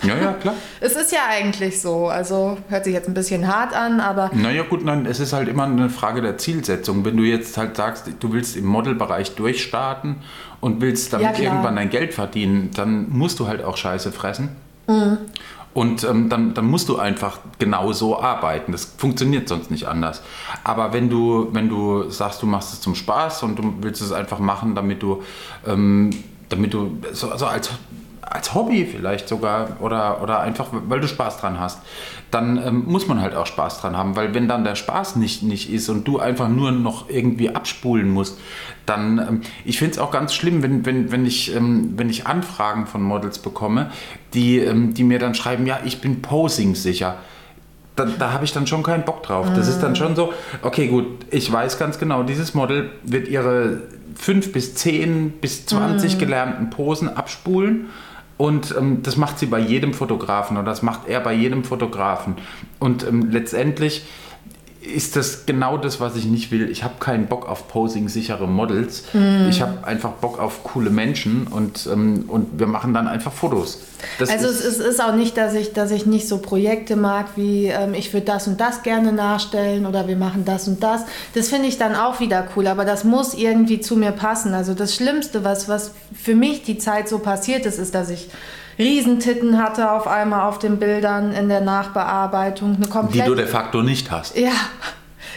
Ja, 0.02 0.16
ja, 0.16 0.32
klar. 0.32 0.54
es 0.80 0.96
ist 0.96 1.12
ja 1.12 1.20
eigentlich 1.28 1.80
so. 1.80 2.08
Also 2.08 2.58
hört 2.68 2.84
sich 2.84 2.94
jetzt 2.94 3.08
ein 3.08 3.14
bisschen 3.14 3.46
hart 3.46 3.74
an, 3.74 4.00
aber. 4.00 4.30
Naja, 4.32 4.62
gut, 4.62 4.84
nein, 4.84 5.06
es 5.06 5.20
ist 5.20 5.32
halt 5.32 5.48
immer 5.48 5.64
eine 5.64 5.90
Frage 5.90 6.22
der 6.22 6.38
Zielsetzung. 6.38 7.04
Wenn 7.04 7.16
du 7.16 7.22
jetzt 7.22 7.56
halt 7.56 7.76
sagst, 7.76 8.10
du 8.18 8.32
willst 8.32 8.56
im 8.56 8.66
Modelbereich 8.66 9.34
durchstarten 9.34 10.16
und 10.60 10.80
willst 10.80 11.12
damit 11.12 11.38
ja, 11.38 11.44
irgendwann 11.44 11.76
dein 11.76 11.90
Geld 11.90 12.14
verdienen, 12.14 12.70
dann 12.74 13.08
musst 13.10 13.38
du 13.40 13.46
halt 13.48 13.64
auch 13.64 13.76
Scheiße 13.76 14.12
fressen. 14.12 14.50
Mhm. 14.86 15.18
Und 15.72 16.02
ähm, 16.02 16.28
dann, 16.28 16.52
dann 16.52 16.66
musst 16.66 16.88
du 16.88 16.98
einfach 16.98 17.38
genau 17.58 17.92
so 17.92 18.20
arbeiten. 18.20 18.72
Das 18.72 18.84
funktioniert 18.84 19.48
sonst 19.48 19.70
nicht 19.70 19.86
anders. 19.86 20.22
Aber 20.64 20.92
wenn 20.92 21.08
du, 21.08 21.48
wenn 21.52 21.68
du 21.68 22.10
sagst, 22.10 22.42
du 22.42 22.46
machst 22.46 22.72
es 22.72 22.80
zum 22.80 22.96
Spaß 22.96 23.44
und 23.44 23.56
du 23.56 23.74
willst 23.80 24.02
es 24.02 24.10
einfach 24.10 24.40
machen, 24.40 24.74
damit 24.74 25.00
du, 25.02 25.22
ähm, 25.66 26.10
damit 26.48 26.74
du 26.74 26.98
so 27.12 27.30
also 27.30 27.46
als 27.46 27.70
als 28.30 28.54
Hobby 28.54 28.86
vielleicht 28.86 29.28
sogar 29.28 29.76
oder, 29.80 30.22
oder 30.22 30.40
einfach, 30.40 30.68
weil 30.70 31.00
du 31.00 31.08
Spaß 31.08 31.38
dran 31.38 31.58
hast, 31.58 31.80
dann 32.30 32.64
ähm, 32.64 32.84
muss 32.86 33.08
man 33.08 33.20
halt 33.20 33.34
auch 33.34 33.46
Spaß 33.46 33.80
dran 33.80 33.96
haben, 33.96 34.14
weil 34.14 34.32
wenn 34.34 34.46
dann 34.46 34.62
der 34.62 34.76
Spaß 34.76 35.16
nicht, 35.16 35.42
nicht 35.42 35.70
ist 35.70 35.88
und 35.88 36.06
du 36.06 36.20
einfach 36.20 36.48
nur 36.48 36.70
noch 36.70 37.10
irgendwie 37.10 37.50
abspulen 37.50 38.08
musst, 38.08 38.38
dann, 38.86 39.18
ähm, 39.18 39.40
ich 39.64 39.78
finde 39.78 39.94
es 39.94 39.98
auch 39.98 40.12
ganz 40.12 40.32
schlimm, 40.32 40.62
wenn, 40.62 40.86
wenn, 40.86 41.10
wenn, 41.10 41.26
ich, 41.26 41.54
ähm, 41.54 41.94
wenn 41.96 42.08
ich 42.08 42.28
Anfragen 42.28 42.86
von 42.86 43.02
Models 43.02 43.40
bekomme, 43.40 43.90
die, 44.32 44.60
ähm, 44.60 44.94
die 44.94 45.02
mir 45.02 45.18
dann 45.18 45.34
schreiben, 45.34 45.66
ja, 45.66 45.80
ich 45.84 46.00
bin 46.00 46.22
posing 46.22 46.76
sicher. 46.76 47.16
Da, 47.96 48.06
da 48.06 48.32
habe 48.32 48.44
ich 48.44 48.52
dann 48.52 48.68
schon 48.68 48.84
keinen 48.84 49.04
Bock 49.04 49.24
drauf. 49.24 49.48
Das 49.56 49.66
ist 49.66 49.80
dann 49.80 49.96
schon 49.96 50.14
so, 50.14 50.32
okay, 50.62 50.86
gut, 50.86 51.06
ich 51.32 51.50
weiß 51.50 51.78
ganz 51.80 51.98
genau, 51.98 52.22
dieses 52.22 52.54
Model 52.54 52.90
wird 53.02 53.26
ihre 53.26 53.82
5 54.14 54.52
bis 54.52 54.76
10 54.76 55.32
bis 55.40 55.66
20 55.66 56.14
mm. 56.14 56.18
gelernten 56.18 56.70
Posen 56.70 57.08
abspulen 57.08 57.88
und 58.40 58.74
ähm, 58.74 59.02
das 59.02 59.18
macht 59.18 59.38
sie 59.38 59.44
bei 59.44 59.58
jedem 59.58 59.92
Fotografen 59.92 60.56
oder 60.56 60.64
das 60.64 60.80
macht 60.80 61.06
er 61.06 61.20
bei 61.20 61.34
jedem 61.34 61.62
Fotografen. 61.62 62.36
Und 62.78 63.06
ähm, 63.06 63.28
letztendlich 63.30 64.06
ist 64.90 65.16
das 65.16 65.46
genau 65.46 65.76
das, 65.76 66.00
was 66.00 66.16
ich 66.16 66.24
nicht 66.24 66.50
will. 66.50 66.70
Ich 66.70 66.84
habe 66.84 66.94
keinen 67.00 67.26
Bock 67.26 67.48
auf 67.48 67.68
posing-sichere 67.68 68.46
Models. 68.46 69.04
Mm. 69.12 69.48
Ich 69.48 69.62
habe 69.62 69.86
einfach 69.86 70.12
Bock 70.12 70.38
auf 70.38 70.64
coole 70.64 70.90
Menschen 70.90 71.46
und, 71.46 71.88
ähm, 71.90 72.24
und 72.28 72.58
wir 72.58 72.66
machen 72.66 72.94
dann 72.94 73.08
einfach 73.08 73.32
Fotos. 73.32 73.80
Das 74.18 74.30
also 74.30 74.48
ist 74.48 74.64
es 74.64 74.78
ist 74.78 75.02
auch 75.02 75.14
nicht, 75.14 75.36
dass 75.36 75.54
ich, 75.54 75.72
dass 75.72 75.90
ich 75.90 76.06
nicht 76.06 76.26
so 76.28 76.38
Projekte 76.38 76.96
mag, 76.96 77.26
wie 77.36 77.66
ähm, 77.66 77.94
ich 77.94 78.12
würde 78.12 78.26
das 78.26 78.46
und 78.46 78.60
das 78.60 78.82
gerne 78.82 79.12
nachstellen 79.12 79.86
oder 79.86 80.08
wir 80.08 80.16
machen 80.16 80.44
das 80.44 80.68
und 80.68 80.82
das. 80.82 81.02
Das 81.34 81.48
finde 81.48 81.68
ich 81.68 81.78
dann 81.78 81.94
auch 81.94 82.20
wieder 82.20 82.48
cool, 82.56 82.66
aber 82.66 82.84
das 82.84 83.04
muss 83.04 83.34
irgendwie 83.34 83.80
zu 83.80 83.96
mir 83.96 84.12
passen. 84.12 84.54
Also 84.54 84.74
das 84.74 84.94
Schlimmste, 84.94 85.44
was, 85.44 85.68
was 85.68 85.92
für 86.14 86.34
mich 86.34 86.62
die 86.62 86.78
Zeit 86.78 87.08
so 87.08 87.18
passiert 87.18 87.66
ist, 87.66 87.78
ist, 87.78 87.94
dass 87.94 88.10
ich 88.10 88.28
Riesentitten 88.80 89.62
hatte 89.62 89.92
auf 89.92 90.06
einmal 90.06 90.48
auf 90.48 90.58
den 90.58 90.78
Bildern 90.78 91.32
in 91.32 91.48
der 91.48 91.60
Nachbearbeitung. 91.60 92.76
Eine 92.76 92.86
komplett, 92.86 93.26
die 93.26 93.28
du 93.28 93.34
de 93.34 93.46
facto 93.46 93.82
nicht 93.82 94.10
hast. 94.10 94.36
Ja, 94.36 94.52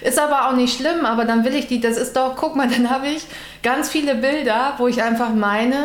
ist 0.01 0.17
aber 0.17 0.47
auch 0.47 0.55
nicht 0.55 0.77
schlimm, 0.77 1.05
aber 1.05 1.25
dann 1.25 1.43
will 1.43 1.53
ich 1.53 1.67
die, 1.67 1.79
das 1.79 1.97
ist 1.97 2.15
doch, 2.15 2.35
guck 2.35 2.55
mal, 2.55 2.67
dann 2.75 2.89
habe 2.89 3.07
ich 3.07 3.27
ganz 3.61 3.89
viele 3.89 4.15
Bilder, 4.15 4.73
wo 4.77 4.87
ich 4.87 5.03
einfach 5.03 5.33
meine 5.33 5.75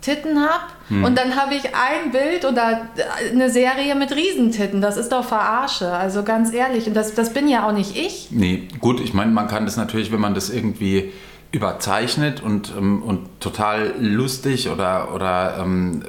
Titten 0.00 0.40
habe 0.40 0.64
hm. 0.88 1.04
und 1.04 1.18
dann 1.18 1.36
habe 1.36 1.54
ich 1.54 1.64
ein 1.74 2.12
Bild 2.12 2.44
oder 2.44 2.88
eine 3.32 3.50
Serie 3.50 3.94
mit 3.94 4.14
Riesentitten. 4.14 4.80
Das 4.80 4.96
ist 4.96 5.10
doch 5.10 5.24
Verarsche, 5.24 5.90
also 5.90 6.22
ganz 6.22 6.52
ehrlich. 6.52 6.86
Und 6.86 6.94
das, 6.94 7.14
das 7.14 7.32
bin 7.32 7.48
ja 7.48 7.66
auch 7.66 7.72
nicht 7.72 7.96
ich. 7.96 8.28
Nee, 8.30 8.68
gut, 8.80 9.00
ich 9.00 9.14
meine, 9.14 9.32
man 9.32 9.48
kann 9.48 9.64
das 9.64 9.76
natürlich, 9.76 10.12
wenn 10.12 10.20
man 10.20 10.34
das 10.34 10.50
irgendwie 10.50 11.12
überzeichnet 11.50 12.42
und, 12.42 12.72
ähm, 12.76 13.02
und 13.02 13.40
total 13.40 13.94
lustig 13.98 14.68
oder, 14.68 15.14
oder 15.14 15.58
ähm, 15.60 16.02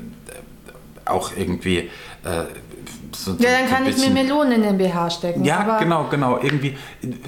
auch 1.09 1.31
irgendwie. 1.35 1.89
Äh, 2.23 2.45
so, 3.15 3.31
ja, 3.39 3.49
dann 3.59 3.69
kann 3.69 3.87
ich 3.87 3.97
mir 3.97 4.11
Melonen 4.11 4.51
in 4.51 4.61
den 4.61 4.77
BH 4.77 5.09
stecken. 5.09 5.43
Ja, 5.43 5.79
genau, 5.79 6.07
genau. 6.09 6.39
Irgendwie, 6.41 6.77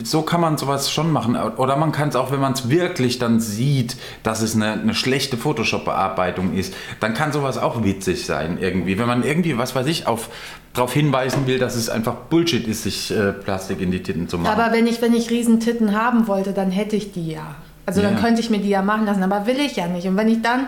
so 0.04 0.22
kann 0.22 0.40
man 0.40 0.58
sowas 0.58 0.92
schon 0.92 1.12
machen. 1.12 1.36
Oder 1.36 1.76
man 1.76 1.92
kann 1.92 2.10
es 2.10 2.16
auch, 2.16 2.32
wenn 2.32 2.40
man 2.40 2.54
es 2.54 2.70
wirklich 2.70 3.20
dann 3.20 3.40
sieht, 3.40 3.98
dass 4.24 4.42
es 4.42 4.56
eine, 4.56 4.74
eine 4.74 4.94
schlechte 4.94 5.38
Photoshop-Bearbeitung 5.38 6.54
ist, 6.54 6.74
dann 7.00 7.14
kann 7.14 7.32
sowas 7.32 7.58
auch 7.58 7.84
witzig 7.84 8.26
sein 8.26 8.58
irgendwie. 8.60 9.00
Wenn 9.00 9.08
man 9.08 9.24
irgendwie, 9.24 9.58
was 9.58 9.76
weiß 9.76 9.88
ich, 9.88 10.08
auf 10.08 10.30
darauf 10.74 10.94
hinweisen 10.94 11.48
will, 11.48 11.60
dass 11.60 11.76
es 11.76 11.90
einfach 11.90 12.16
Bullshit 12.16 12.66
ist, 12.68 12.84
sich 12.84 13.12
äh, 13.12 13.34
Plastik 13.34 13.82
in 13.82 13.92
die 13.92 14.04
Titten 14.04 14.30
zu 14.30 14.38
machen. 14.38 14.58
Aber 14.58 14.74
wenn 14.74 14.88
ich, 14.88 15.02
wenn 15.02 15.14
ich 15.14 15.30
Riesentitten 15.30 16.00
haben 16.00 16.28
wollte, 16.28 16.54
dann 16.54 16.72
hätte 16.72 16.96
ich 16.96 17.12
die 17.12 17.32
ja. 17.32 17.56
Also 17.86 18.02
ja. 18.02 18.10
dann 18.10 18.22
könnte 18.22 18.42
ich 18.42 18.50
mir 18.50 18.60
die 18.60 18.70
ja 18.70 18.82
machen 18.82 19.06
lassen, 19.06 19.24
aber 19.24 19.48
will 19.48 19.60
ich 19.60 19.76
ja 19.76 19.88
nicht. 19.88 20.08
Und 20.08 20.16
wenn 20.16 20.30
ich 20.30 20.42
dann 20.42 20.68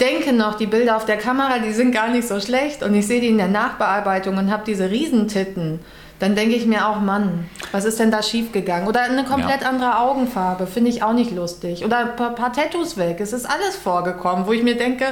denke 0.00 0.32
noch, 0.32 0.56
die 0.56 0.66
Bilder 0.66 0.96
auf 0.96 1.04
der 1.04 1.16
Kamera, 1.16 1.58
die 1.58 1.72
sind 1.72 1.92
gar 1.92 2.08
nicht 2.08 2.26
so 2.26 2.40
schlecht 2.40 2.82
und 2.82 2.94
ich 2.94 3.06
sehe 3.06 3.20
die 3.20 3.28
in 3.28 3.38
der 3.38 3.48
Nachbearbeitung 3.48 4.36
und 4.36 4.50
habe 4.50 4.64
diese 4.66 4.90
Riesentitten, 4.90 5.80
dann 6.18 6.34
denke 6.34 6.54
ich 6.54 6.66
mir 6.66 6.86
auch, 6.86 7.00
Mann, 7.00 7.48
was 7.72 7.86
ist 7.86 7.98
denn 7.98 8.10
da 8.10 8.22
schiefgegangen? 8.22 8.86
Oder 8.86 9.02
eine 9.02 9.24
komplett 9.24 9.62
ja. 9.62 9.68
andere 9.68 9.98
Augenfarbe, 9.98 10.66
finde 10.66 10.90
ich 10.90 11.02
auch 11.02 11.14
nicht 11.14 11.34
lustig. 11.34 11.84
Oder 11.84 11.98
ein 11.98 12.16
paar, 12.16 12.34
paar, 12.34 12.52
Tattoos 12.52 12.98
weg, 12.98 13.20
es 13.20 13.32
ist 13.32 13.46
alles 13.46 13.76
vorgekommen, 13.76 14.46
wo 14.46 14.52
ich 14.52 14.62
mir 14.62 14.76
denke, 14.76 15.06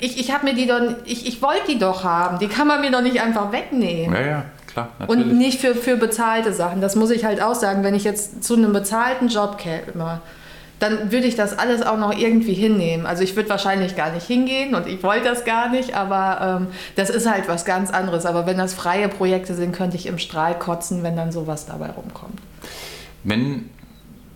ich, 0.00 0.18
ich 0.18 0.32
habe 0.32 0.46
mir 0.46 0.54
die 0.54 0.66
doch, 0.66 0.80
ich, 1.04 1.26
ich 1.26 1.42
wollte 1.42 1.66
die 1.68 1.78
doch 1.78 2.02
haben, 2.02 2.38
die 2.38 2.48
kann 2.48 2.66
man 2.66 2.80
mir 2.80 2.90
doch 2.90 3.02
nicht 3.02 3.20
einfach 3.20 3.52
wegnehmen. 3.52 4.14
Ja, 4.14 4.26
ja. 4.26 4.44
Klar, 4.66 4.88
und 5.06 5.38
nicht 5.38 5.60
für, 5.60 5.74
für 5.76 5.96
bezahlte 5.96 6.52
Sachen. 6.52 6.80
Das 6.80 6.96
muss 6.96 7.10
ich 7.10 7.24
halt 7.24 7.40
auch 7.40 7.54
sagen, 7.54 7.84
wenn 7.84 7.94
ich 7.94 8.02
jetzt 8.02 8.42
zu 8.42 8.56
einem 8.56 8.72
bezahlten 8.72 9.28
Job 9.28 9.56
käme 9.56 10.20
dann 10.84 11.12
würde 11.12 11.26
ich 11.26 11.34
das 11.34 11.58
alles 11.58 11.82
auch 11.82 11.96
noch 11.96 12.16
irgendwie 12.16 12.52
hinnehmen. 12.52 13.06
Also 13.06 13.22
ich 13.22 13.36
würde 13.36 13.48
wahrscheinlich 13.48 13.96
gar 13.96 14.12
nicht 14.12 14.26
hingehen 14.26 14.74
und 14.74 14.86
ich 14.86 15.02
wollte 15.02 15.24
das 15.24 15.44
gar 15.44 15.70
nicht, 15.70 15.94
aber 15.94 16.60
ähm, 16.60 16.66
das 16.96 17.08
ist 17.08 17.28
halt 17.28 17.48
was 17.48 17.64
ganz 17.64 17.90
anderes. 17.90 18.26
Aber 18.26 18.46
wenn 18.46 18.58
das 18.58 18.74
freie 18.74 19.08
Projekte 19.08 19.54
sind, 19.54 19.74
könnte 19.74 19.96
ich 19.96 20.06
im 20.06 20.18
Strahl 20.18 20.58
kotzen, 20.58 21.02
wenn 21.02 21.16
dann 21.16 21.32
sowas 21.32 21.64
dabei 21.64 21.88
rumkommt. 21.90 22.38
Wenn, 23.22 23.70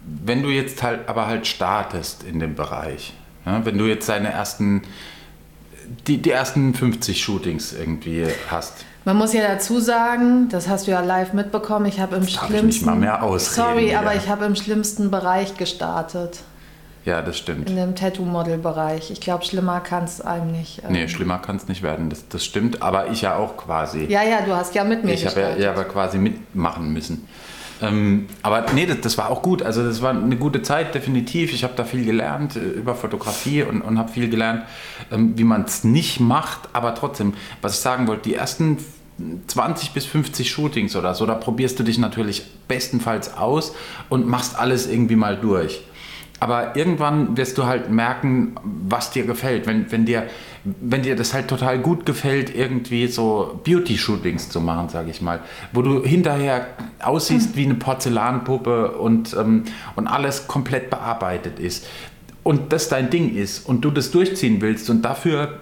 wenn 0.05 0.43
du 0.43 0.49
jetzt 0.49 0.83
halt 0.83 1.09
aber 1.09 1.27
halt 1.27 1.47
startest 1.47 2.25
in 2.25 2.41
dem 2.41 2.55
Bereich, 2.55 3.13
ja, 3.45 3.65
wenn 3.65 3.77
du 3.77 3.85
jetzt 3.85 4.09
deine 4.09 4.33
ersten, 4.33 4.83
die, 6.07 6.19
die 6.19 6.31
ersten 6.31 6.75
50 6.75 7.23
Shootings 7.23 7.73
irgendwie 7.73 8.27
hast, 8.51 8.85
man 9.05 9.17
muss 9.17 9.33
ja 9.33 9.41
dazu 9.41 9.81
sagen, 9.81 10.51
das 10.51 10.69
hast 10.69 10.87
du 10.87 10.91
ja 10.91 11.01
live 11.01 11.33
mitbekommen, 11.33 11.87
ich 11.87 11.99
habe 11.99 12.17
im 12.17 12.23
das 12.23 12.33
schlimmsten. 12.33 12.57
Ich 12.57 12.63
nicht 12.65 12.85
mal 12.85 12.95
mehr 12.95 13.23
ausreden, 13.23 13.69
sorry, 13.69 13.95
aber 13.95 14.15
ich 14.15 14.29
habe 14.29 14.45
im 14.45 14.55
schlimmsten 14.55 15.11
Bereich 15.11 15.57
gestartet. 15.57 16.41
Ja, 17.07 17.23
das 17.23 17.39
stimmt. 17.39 17.71
In 17.71 17.77
dem 17.77 17.95
Tattoo-Model-Bereich. 17.95 19.11
Ich 19.11 19.23
glaube, 19.23 19.43
schlimmer 19.43 19.81
kann 19.81 20.05
es 20.05 20.21
einem 20.21 20.53
nicht. 20.53 20.83
Ähm 20.85 20.93
nee, 20.93 21.09
schlimmer 21.09 21.39
kann 21.39 21.57
es 21.57 21.67
nicht 21.69 21.83
werden. 21.83 22.11
Das, 22.11 22.29
das 22.29 22.45
stimmt, 22.45 22.83
aber 22.83 23.11
ich 23.11 23.23
ja 23.23 23.37
auch 23.37 23.57
quasi. 23.57 24.05
Ja, 24.11 24.23
ja, 24.23 24.43
du 24.43 24.55
hast 24.55 24.75
ja 24.75 24.85
mit 24.85 25.05
mir 25.05 25.15
Ich 25.15 25.25
habe 25.25 25.41
ja, 25.41 25.57
ja 25.57 25.71
aber 25.71 25.85
quasi 25.85 26.19
mitmachen 26.19 26.93
müssen. 26.93 27.27
Ähm, 27.81 28.27
aber 28.43 28.67
nee, 28.75 28.87
das, 28.87 29.01
das, 29.01 29.19
war 29.19 29.31
auch 29.31 29.43
gut. 29.43 29.63
Also 29.63 29.85
das 29.85 30.03
war 30.03 30.11
eine 30.11 30.37
gute 30.37 30.63
Zeit, 30.63 30.95
definitiv. 30.95 31.53
Ich 31.53 31.65
habe 31.65 31.75
da 31.77 31.85
viel 31.85 32.05
gelernt 32.05 32.57
äh, 32.57 32.61
über 32.61 32.95
Fotografie 32.95 33.63
und, 33.63 33.83
und 33.83 33.99
habe 33.99 34.11
viel 34.11 34.29
gelernt, 34.29 34.65
ähm, 35.13 35.39
wie 35.39 35.45
man 35.45 35.63
es 35.63 35.85
nicht 35.85 36.21
macht. 36.21 36.69
Aber 36.73 36.95
trotzdem, 36.95 37.35
was 37.63 37.75
ich 37.75 37.81
sagen 37.81 38.07
wollte, 38.09 38.29
die 38.29 38.35
ersten 38.35 38.79
20 39.47 39.93
bis 39.93 40.07
50 40.07 40.51
Shootings 40.51 40.97
oder 40.97 41.15
so, 41.15 41.27
da 41.27 41.35
probierst 41.35 41.79
du 41.79 41.83
dich 41.83 41.99
natürlich 41.99 42.45
bestenfalls 42.69 43.37
aus 43.37 43.75
und 44.09 44.27
machst 44.27 44.59
alles 44.59 44.89
irgendwie 44.89 45.17
mal 45.17 45.37
durch. 45.37 45.83
Aber 46.41 46.77
irgendwann 46.77 47.37
wirst 47.37 47.59
du 47.59 47.67
halt 47.67 47.91
merken, 47.91 48.55
was 48.63 49.11
dir 49.11 49.25
gefällt. 49.25 49.67
Wenn, 49.67 49.91
wenn, 49.91 50.05
dir, 50.05 50.29
wenn 50.81 51.03
dir 51.03 51.17
das 51.17 51.35
halt 51.35 51.49
total 51.49 51.79
gut 51.79 52.07
gefällt, 52.07 52.55
irgendwie 52.55 53.07
so 53.07 53.61
Beauty-Shootings 53.65 54.49
zu 54.51 54.61
machen, 54.61 54.89
sage 54.89 55.11
ich 55.11 55.21
mal, 55.21 55.41
wo 55.73 55.83
du 55.83 56.05
hinterher 56.05 56.67
aussiehst 57.01 57.57
wie 57.57 57.65
eine 57.65 57.75
Porzellanpuppe 57.75 58.93
und, 58.93 59.35
ähm, 59.39 59.65
und 59.97 60.07
alles 60.07 60.47
komplett 60.47 60.91
bearbeitet 60.91 61.59
ist 61.59 61.87
und 62.43 62.73
das 62.73 62.89
dein 62.89 63.11
Ding 63.11 63.35
ist 63.35 63.69
und 63.69 63.85
du 63.85 63.91
das 63.91 64.11
durchziehen 64.11 64.61
willst 64.61 64.89
und 64.91 65.03
dafür 65.03 65.61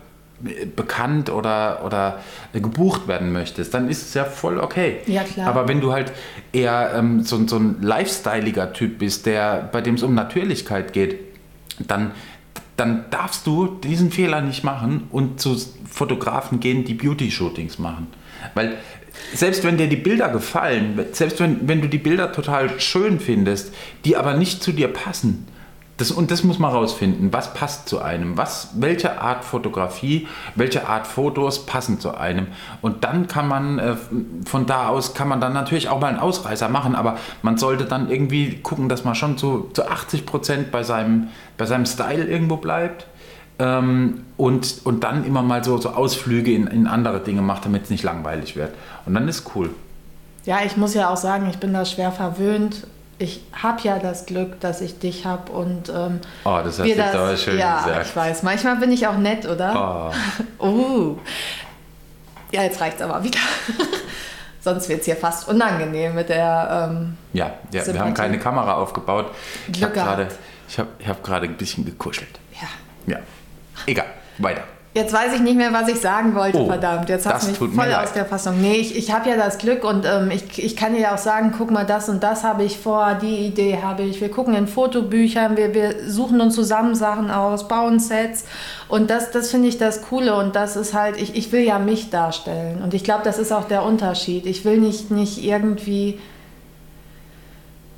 bekannt 0.77 1.31
oder, 1.31 1.83
oder 1.85 2.21
gebucht 2.53 3.09
werden 3.09 3.33
möchtest, 3.33 3.73
dann 3.73 3.89
ist 3.89 4.09
es 4.09 4.15
ja 4.15 4.25
voll 4.25 4.59
okay. 4.59 4.99
Ja, 5.07 5.23
klar. 5.23 5.49
Aber 5.49 5.67
wenn 5.67 5.81
du 5.81 5.93
halt 5.93 6.13
eher 6.53 6.93
ähm, 6.95 7.23
so, 7.23 7.47
so 7.47 7.57
ein 7.57 7.77
lifestyleiger 7.81 8.73
Typ 8.73 8.99
bist, 8.99 9.27
der, 9.27 9.69
bei 9.73 9.81
dem 9.81 9.95
es 9.95 10.03
um 10.03 10.15
Natürlichkeit 10.15 10.93
geht, 10.93 11.19
dann, 11.79 12.13
dann 12.76 13.06
darfst 13.11 13.47
du 13.47 13.66
diesen 13.66 14.11
Fehler 14.11 14.40
nicht 14.40 14.64
machen 14.64 15.09
und 15.11 15.40
zu 15.40 15.56
Fotografen 15.88 16.61
gehen, 16.61 16.85
die 16.85 16.95
Beauty-Shootings 16.95 17.78
machen. 17.78 18.09
Weil 18.54 18.76
selbst 19.35 19.64
wenn 19.64 19.78
dir 19.78 19.88
die 19.88 19.97
Bilder 19.97 20.28
gefallen, 20.28 20.99
selbst 21.12 21.40
wenn, 21.40 21.66
wenn 21.68 21.80
du 21.80 21.88
die 21.88 21.99
Bilder 21.99 22.33
total 22.33 22.78
schön 22.80 23.18
findest, 23.18 23.73
die 24.04 24.16
aber 24.16 24.35
nicht 24.35 24.62
zu 24.62 24.73
dir 24.73 24.88
passen, 24.88 25.47
das, 25.97 26.11
und 26.11 26.31
das 26.31 26.45
muss 26.45 26.59
man 26.59 26.73
rausfinden. 26.73 27.33
Was 27.33 27.55
passt 27.55 27.88
zu 27.88 28.03
einem? 28.03 28.37
Was, 28.37 28.71
welche 28.75 29.21
Art 29.21 29.45
Fotografie, 29.45 30.29
welche 30.55 30.88
Art 30.88 31.07
Fotos 31.07 31.65
passen 31.65 32.00
zu 32.00 32.15
einem? 32.15 32.49
Und 32.83 33.05
dann 33.05 33.29
kann 33.29 33.49
man, 33.49 33.79
äh, 33.79 33.97
von 34.45 34.67
da 34.67 34.88
aus 34.88 35.15
kann 35.15 35.29
man 35.29 35.41
dann 35.41 35.55
natürlich 35.55 35.88
auch 35.88 35.99
mal 35.99 36.09
einen 36.09 36.19
Ausreißer 36.19 36.69
machen, 36.69 36.95
aber 36.95 37.17
man 37.43 37.57
sollte 37.57 37.85
dann 37.85 38.11
irgendwie 38.11 38.59
gucken, 38.59 38.91
dass 38.91 39.05
man 39.05 39.15
schon 39.15 39.38
zu, 39.38 39.71
zu 39.73 39.88
80 39.88 40.26
Prozent 40.26 40.71
bei 40.71 40.83
seinem, 40.83 41.29
bei 41.57 41.65
seinem 41.65 41.87
Style 41.87 42.25
irgendwo 42.25 42.57
bleibt. 42.57 43.07
Ähm, 43.59 44.25
und, 44.37 44.83
und 44.85 45.03
dann 45.03 45.25
immer 45.25 45.41
mal 45.41 45.65
so, 45.65 45.79
so 45.79 45.91
Ausflüge 45.91 46.53
in, 46.53 46.67
in 46.67 46.87
andere 46.87 47.21
Dinge 47.21 47.41
macht, 47.41 47.65
damit 47.65 47.85
es 47.85 47.91
nicht 47.91 48.05
langweilig 48.05 48.55
wird. 48.55 48.75
Und 49.07 49.15
dann 49.15 49.26
ist 49.29 49.50
cool. 49.55 49.71
Ja, 50.45 50.59
ich 50.65 50.76
muss 50.76 50.93
ja 50.93 51.09
auch 51.09 51.17
sagen, 51.17 51.49
ich 51.49 51.57
bin 51.57 51.73
da 51.73 51.87
schwer 51.87 52.12
verwöhnt 52.12 52.87
ich 53.18 53.42
habe 53.52 53.80
ja 53.82 53.99
das 53.99 54.26
Glück, 54.26 54.61
dass 54.61 54.80
ich 54.80 54.99
dich 54.99 55.25
habe 55.25 55.50
und 55.52 55.88
ähm, 55.88 56.20
oh, 56.44 56.61
das 56.62 56.78
hast 56.78 56.88
du 56.88 56.94
das, 56.94 57.14
aber 57.14 57.37
schön 57.37 57.58
ja, 57.58 57.82
gesagt. 57.82 58.06
ich 58.06 58.16
weiß. 58.16 58.42
Manchmal 58.42 58.76
bin 58.76 58.92
ich 58.92 59.06
auch 59.06 59.16
nett, 59.16 59.46
oder? 59.46 60.12
Oh. 60.61 60.64
uh. 60.66 61.18
Ja, 62.52 62.62
jetzt 62.62 62.80
reicht's 62.80 63.00
aber 63.00 63.23
wieder. 63.25 63.38
Sonst 64.61 64.88
wird 64.88 65.00
es 65.00 65.06
hier 65.06 65.16
fast 65.16 65.49
unangenehm 65.49 66.14
mit 66.14 66.28
der. 66.28 66.88
Ähm, 66.90 67.16
ja, 67.32 67.52
ja 67.73 67.87
wir 67.87 68.00
haben 68.00 68.14
keine 68.14 68.38
Kamera 68.38 68.75
aufgebaut. 68.75 69.30
Glück 69.66 69.76
ich 69.76 69.82
habe 69.82 69.94
gerade 69.94 70.28
hab, 70.76 71.06
hab 71.06 71.23
ein 71.44 71.56
bisschen 71.56 71.85
gekuschelt. 71.85 72.40
Ja. 72.61 73.14
Ja. 73.14 73.18
Egal, 73.87 74.06
weiter. 74.38 74.64
Jetzt 74.97 75.12
weiß 75.12 75.35
ich 75.35 75.43
nicht 75.43 75.59
mehr, 75.59 75.75
was 75.75 75.88
ich 75.88 76.00
sagen 76.00 76.35
wollte, 76.35 76.57
oh, 76.57 76.69
verdammt. 76.69 77.11
Jetzt 77.11 77.26
hast 77.26 77.61
du 77.61 77.65
mich 77.65 77.75
voll 77.75 77.93
aus 77.93 78.15
der 78.15 78.25
Fassung. 78.25 78.62
Nee, 78.62 78.76
ich, 78.76 78.97
ich 78.97 79.12
habe 79.12 79.29
ja 79.29 79.37
das 79.37 79.59
Glück 79.59 79.85
und 79.85 80.07
ähm, 80.07 80.31
ich, 80.31 80.59
ich 80.59 80.75
kann 80.75 80.95
dir 80.95 81.00
ja 81.00 81.15
auch 81.15 81.19
sagen, 81.19 81.53
guck 81.55 81.71
mal, 81.71 81.85
das 81.85 82.09
und 82.09 82.23
das 82.23 82.45
habe 82.45 82.65
ich 82.65 82.79
vor, 82.79 83.15
die 83.21 83.45
Idee 83.45 83.81
habe 83.83 84.05
ich. 84.05 84.23
Wir 84.23 84.31
gucken 84.31 84.55
in 84.55 84.67
Fotobüchern, 84.67 85.59
wir, 85.59 85.75
wir 85.75 86.09
suchen 86.09 86.41
uns 86.41 86.55
zusammen 86.55 86.95
Sachen 86.95 87.31
aus, 87.31 87.69
bauen 87.69 88.00
Sets 88.00 88.47
und 88.88 89.11
das, 89.11 89.31
das 89.33 89.50
finde 89.50 89.69
ich 89.69 89.76
das 89.76 90.00
Coole 90.00 90.35
und 90.35 90.57
das 90.57 90.76
ist 90.76 90.95
halt, 90.95 91.21
ich, 91.21 91.37
ich 91.37 91.53
will 91.53 91.61
ja 91.61 91.79
mich 91.79 92.09
darstellen 92.09 92.81
und 92.83 92.95
ich 92.95 93.05
glaube, 93.05 93.23
das 93.23 93.38
ist 93.38 93.53
auch 93.53 93.69
der 93.69 93.83
Unterschied. 93.83 94.47
Ich 94.47 94.65
will 94.65 94.79
nicht, 94.79 95.11
nicht 95.11 95.45
irgendwie... 95.45 96.19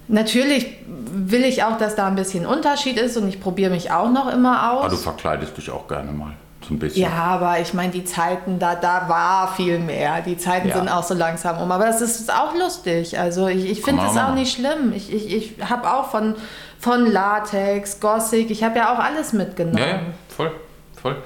Natürlich 0.09 0.67
will 0.88 1.45
ich 1.45 1.62
auch, 1.62 1.78
dass 1.78 1.95
da 1.95 2.09
ein 2.09 2.17
bisschen 2.17 2.45
Unterschied 2.45 2.99
ist 2.99 3.17
und 3.17 3.28
ich 3.28 3.40
probiere 3.40 3.71
mich 3.71 3.93
auch 3.93 4.11
noch 4.11 4.33
immer 4.33 4.73
aus. 4.73 4.81
Aber 4.81 4.88
du 4.88 4.97
verkleidest 4.97 5.57
dich 5.57 5.71
auch 5.71 5.87
gerne 5.87 6.11
mal. 6.11 6.33
So 6.68 6.75
ein 6.75 6.78
bisschen. 6.78 7.02
Ja, 7.02 7.12
aber 7.12 7.58
ich 7.60 7.72
meine, 7.75 7.92
die 7.92 8.04
Zeiten, 8.04 8.58
da, 8.58 8.75
da 8.75 9.08
war 9.08 9.54
viel 9.54 9.78
mehr. 9.78 10.20
Die 10.20 10.37
Zeiten 10.37 10.68
Ja. 10.68 10.76
sind 10.76 10.88
auch 10.88 11.02
so 11.02 11.14
langsam 11.14 11.58
um. 11.58 11.72
Aber 11.72 11.87
das 11.87 12.00
ist 12.00 12.32
auch 12.32 12.54
lustig. 12.54 13.18
Also 13.18 13.48
ich, 13.48 13.70
ich 13.70 13.82
finde 13.82 14.04
es 14.06 14.16
auch 14.16 14.34
nicht 14.34 14.52
schlimm. 14.54 14.92
Ich, 14.94 15.12
ich, 15.12 15.34
ich 15.34 15.70
habe 15.70 15.90
auch 15.90 16.10
von, 16.10 16.34
von 16.78 17.06
Latex, 17.06 18.00
Gothic, 18.00 18.50
ich 18.50 18.62
habe 18.62 18.78
ja 18.78 18.94
auch 18.94 18.98
alles 18.98 19.32
mitgenommen. 19.32 19.78
Ja, 19.78 19.87
ja, 19.87 20.00
voll, 20.28 20.52
voll. 21.00 21.16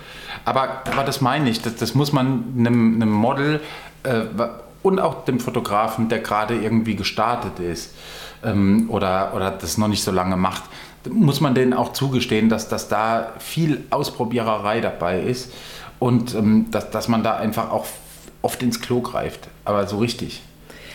Aber, 0.45 0.83
aber 0.91 1.05
das 1.05 1.21
meine 1.21 1.51
ich, 1.51 1.61
das, 1.61 1.77
das 1.77 1.95
muss 1.95 2.13
man 2.13 2.55
einem, 2.59 2.95
einem 2.97 3.13
Model 3.13 3.61
äh, 4.05 4.23
und 4.83 4.99
auch 4.99 5.25
dem 5.25 5.41
Fotografen, 5.41 6.09
der 6.09 6.21
gerade 6.21 6.55
irgendwie 6.55 6.97
gestartet 6.97 7.59
ist 7.61 7.95
ähm, 8.45 8.89
oder, 8.91 9.33
oder 9.35 9.51
das 9.51 9.79
noch 9.79 9.89
nicht 9.89 10.03
so 10.03 10.11
lange 10.11 10.37
macht, 10.37 10.63
muss 11.11 11.41
man 11.41 11.55
denen 11.55 11.73
auch 11.73 11.93
zugestehen, 11.93 12.49
dass, 12.49 12.69
dass 12.69 12.89
da 12.89 13.33
viel 13.39 13.85
Ausprobiererei 13.91 14.81
dabei 14.81 15.21
ist 15.21 15.53
und 15.99 16.35
ähm, 16.35 16.67
dass, 16.71 16.91
dass 16.91 17.09
man 17.09 17.23
da 17.23 17.37
einfach 17.37 17.71
auch 17.71 17.87
oft 18.43 18.63
ins 18.63 18.81
Klo 18.81 19.01
greift, 19.01 19.49
aber 19.65 19.87
so 19.87 19.99
richtig. 19.99 20.43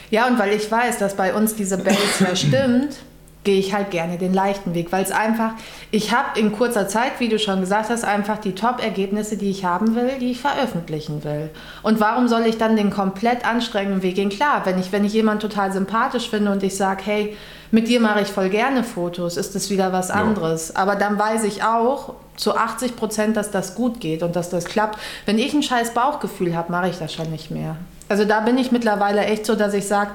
Ja, 0.10 0.28
und 0.28 0.40
weil 0.40 0.54
ich 0.54 0.72
weiß, 0.72 0.98
dass 1.00 1.16
bei 1.16 1.34
uns 1.34 1.56
diese 1.56 1.78
Base 1.78 1.98
ja 2.20 2.36
stimmt, 2.36 2.98
gehe 3.44 3.60
ich 3.60 3.74
halt 3.74 3.92
gerne 3.92 4.18
den 4.18 4.34
leichten 4.34 4.74
Weg, 4.74 4.92
weil 4.92 5.04
es 5.04 5.12
einfach, 5.12 5.52
ich 5.90 6.14
habe 6.14 6.38
in 6.38 6.52
kurzer 6.52 6.90
Zeit, 6.90 7.14
wie 7.20 7.30
du 7.30 7.40
schon 7.40 7.62
gesagt 7.62 7.90
hast, 7.90 8.04
einfach 8.04 8.40
die 8.40 8.54
Top-Ergebnisse, 8.54 9.38
die 9.38 9.50
ich 9.50 9.64
haben 9.64 9.96
will, 9.96 10.12
die 10.20 10.32
ich 10.32 10.42
veröffentlichen 10.42 11.24
will. 11.24 11.50
Und 11.82 12.02
warum 12.02 12.28
soll 12.28 12.46
ich 12.46 12.58
dann 12.58 12.76
den 12.76 12.90
komplett 12.90 13.48
anstrengenden 13.48 14.04
Weg 14.04 14.16
gehen? 14.16 14.28
Klar, 14.28 14.66
wenn 14.66 14.78
ich, 14.78 14.92
wenn 14.92 15.06
ich 15.06 15.14
jemanden 15.14 15.40
total 15.40 15.72
sympathisch 15.72 16.30
finde 16.30 16.52
und 16.52 16.62
ich 16.62 16.76
sage, 16.76 17.04
hey, 17.06 17.38
mit 17.72 17.88
dir 17.88 18.00
mache 18.00 18.22
ich 18.22 18.28
voll 18.30 18.50
gerne 18.50 18.84
Fotos, 18.84 19.38
ist 19.38 19.56
das 19.56 19.70
wieder 19.70 19.92
was 19.94 20.10
anderes. 20.12 20.76
Aber 20.76 20.96
dann 20.96 21.18
weiß 21.20 21.44
ich 21.44 21.64
auch 21.64 22.14
zu 22.36 22.56
80 22.56 22.96
Prozent, 22.96 23.36
dass 23.38 23.52
das 23.52 23.76
gut 23.76 24.00
geht 24.00 24.24
und 24.24 24.36
dass 24.36 24.50
das 24.50 24.66
klappt. 24.66 24.98
Wenn 25.26 25.38
ich 25.40 25.54
ein 25.54 25.64
scheiß 25.64 25.92
Bauchgefühl 25.94 26.56
habe, 26.56 26.72
mache 26.72 26.90
ich 26.90 26.98
das 26.98 27.14
schon 27.14 27.30
nicht 27.32 27.52
mehr. 27.52 27.76
Also 28.10 28.24
da 28.26 28.40
bin 28.42 28.58
ich 28.58 28.72
mittlerweile 28.72 29.26
echt 29.26 29.46
so, 29.46 29.56
dass 29.56 29.74
ich 29.74 29.88
sage, 29.88 30.12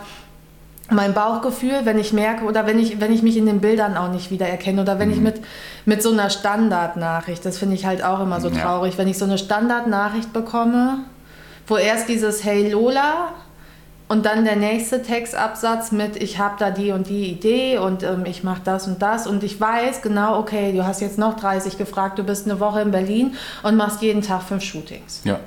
mein 0.90 1.14
Bauchgefühl, 1.14 1.80
wenn 1.84 1.98
ich 1.98 2.12
merke 2.12 2.44
oder 2.44 2.66
wenn 2.66 2.78
ich, 2.78 3.00
wenn 3.00 3.12
ich 3.12 3.22
mich 3.22 3.36
in 3.36 3.46
den 3.46 3.60
Bildern 3.60 3.96
auch 3.96 4.10
nicht 4.10 4.30
wiedererkenne 4.30 4.82
oder 4.82 4.98
wenn 4.98 5.10
ich 5.10 5.20
mit, 5.20 5.40
mit 5.84 6.02
so 6.02 6.10
einer 6.12 6.28
Standardnachricht, 6.30 7.44
das 7.44 7.58
finde 7.58 7.74
ich 7.76 7.86
halt 7.86 8.02
auch 8.04 8.20
immer 8.20 8.40
so 8.40 8.48
Ja. 8.48 8.62
traurig, 8.62 8.98
wenn 8.98 9.08
ich 9.08 9.16
so 9.18 9.24
eine 9.24 9.38
Standardnachricht 9.38 10.32
bekomme, 10.32 10.98
wo 11.66 11.76
erst 11.76 12.08
dieses 12.08 12.44
Hey 12.44 12.70
Lola 12.70 13.28
und 14.12 14.26
dann 14.26 14.44
der 14.44 14.56
nächste 14.56 15.02
Textabsatz 15.02 15.90
mit 15.90 16.16
ich 16.22 16.38
habe 16.38 16.56
da 16.58 16.70
die 16.70 16.90
und 16.92 17.08
die 17.08 17.24
Idee 17.30 17.78
und 17.78 18.02
ähm, 18.02 18.24
ich 18.26 18.44
mache 18.44 18.60
das 18.62 18.86
und 18.86 19.00
das 19.00 19.26
und 19.26 19.42
ich 19.42 19.58
weiß 19.58 20.02
genau, 20.02 20.38
okay, 20.38 20.72
du 20.74 20.84
hast 20.84 21.00
jetzt 21.00 21.16
noch 21.18 21.34
30 21.40 21.78
gefragt, 21.78 22.18
du 22.18 22.22
bist 22.24 22.44
eine 22.46 22.60
Woche 22.60 22.82
in 22.82 22.90
Berlin 22.90 23.34
und 23.62 23.76
machst 23.76 24.02
jeden 24.02 24.20
Tag 24.20 24.42
fünf 24.42 24.62
Shootings. 24.62 25.22
Ja. 25.24 25.40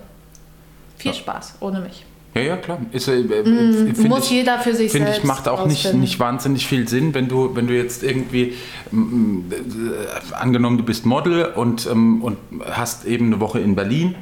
Viel 0.98 1.12
Ja. 1.12 1.18
Spaß, 1.18 1.56
ohne 1.60 1.80
mich. 1.82 2.06
Ja, 2.34 2.42
ja, 2.42 2.58
klar. 2.58 2.80
Ist, 2.92 3.08
äh, 3.08 3.20
äh, 3.20 3.44
Mm, 3.48 4.08
Muss 4.10 4.26
ich- 4.26 4.32
jeder 4.32 4.58
für 4.60 4.74
sich 4.74 4.92
Finde 4.92 5.10
ich, 5.10 5.14
selbst 5.18 5.28
macht 5.28 5.48
auch 5.48 5.68
nicht, 5.68 5.94
nicht 5.94 6.20
wahnsinnig 6.20 6.66
viel 6.68 6.88
Sinn, 6.88 7.14
wenn 7.14 7.28
du, 7.30 7.56
wenn 7.56 7.68
du 7.68 7.74
jetzt 7.76 8.02
irgendwie, 8.04 8.56
äh, 8.92 10.34
angenommen, 10.34 10.78
du 10.78 10.84
bist 10.84 11.06
Model 11.06 11.46
und, 11.46 11.86
ähm, 11.86 12.22
und 12.24 12.38
hast 12.72 13.06
eben 13.06 13.28
eine 13.28 13.40
Woche 13.40 13.60
in 13.60 13.76
Berlin 13.76 14.16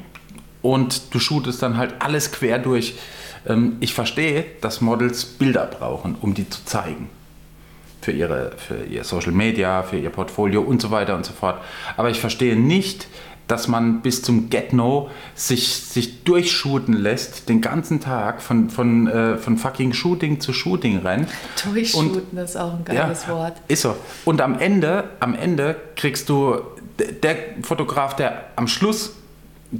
und 0.62 1.14
du 1.14 1.18
shootest 1.18 1.62
dann 1.62 1.76
halt 1.76 1.94
alles 2.00 2.30
quer 2.30 2.58
durch. 2.58 2.94
Ähm, 3.46 3.76
ich 3.80 3.94
verstehe, 3.94 4.44
dass 4.60 4.80
Models 4.80 5.24
Bilder 5.24 5.66
brauchen, 5.66 6.16
um 6.20 6.34
die 6.34 6.48
zu 6.48 6.64
zeigen. 6.64 7.08
Für, 8.00 8.12
ihre, 8.12 8.52
für 8.56 8.84
ihr 8.84 9.02
Social 9.02 9.32
Media, 9.32 9.82
für 9.82 9.98
ihr 9.98 10.10
Portfolio 10.10 10.60
und 10.60 10.82
so 10.82 10.90
weiter 10.90 11.14
und 11.14 11.24
so 11.24 11.32
fort. 11.32 11.58
Aber 11.96 12.10
ich 12.10 12.20
verstehe 12.20 12.54
nicht, 12.54 13.06
dass 13.48 13.68
man 13.68 14.00
bis 14.00 14.22
zum 14.22 14.48
Get-No 14.48 15.10
sich, 15.34 15.74
sich 15.74 16.24
durchshooten 16.24 16.94
lässt, 16.94 17.48
den 17.48 17.60
ganzen 17.60 18.00
Tag 18.00 18.40
von, 18.40 18.70
von, 18.70 19.06
äh, 19.06 19.36
von 19.36 19.58
fucking 19.58 19.92
Shooting 19.92 20.40
zu 20.40 20.52
Shooting 20.52 20.98
rennt. 20.98 21.28
Durchshooten 21.62 22.38
ist 22.38 22.56
auch 22.56 22.74
ein 22.74 22.84
geiles 22.84 23.28
Wort. 23.28 23.54
Ist 23.68 23.82
so. 23.82 23.96
Und 24.24 24.40
am 24.40 24.58
Ende, 24.58 25.04
am 25.20 25.34
Ende 25.34 25.76
kriegst 25.96 26.28
du, 26.28 26.56
der 27.22 27.36
Fotograf, 27.62 28.16
der 28.16 28.46
am 28.56 28.68
Schluss 28.68 29.14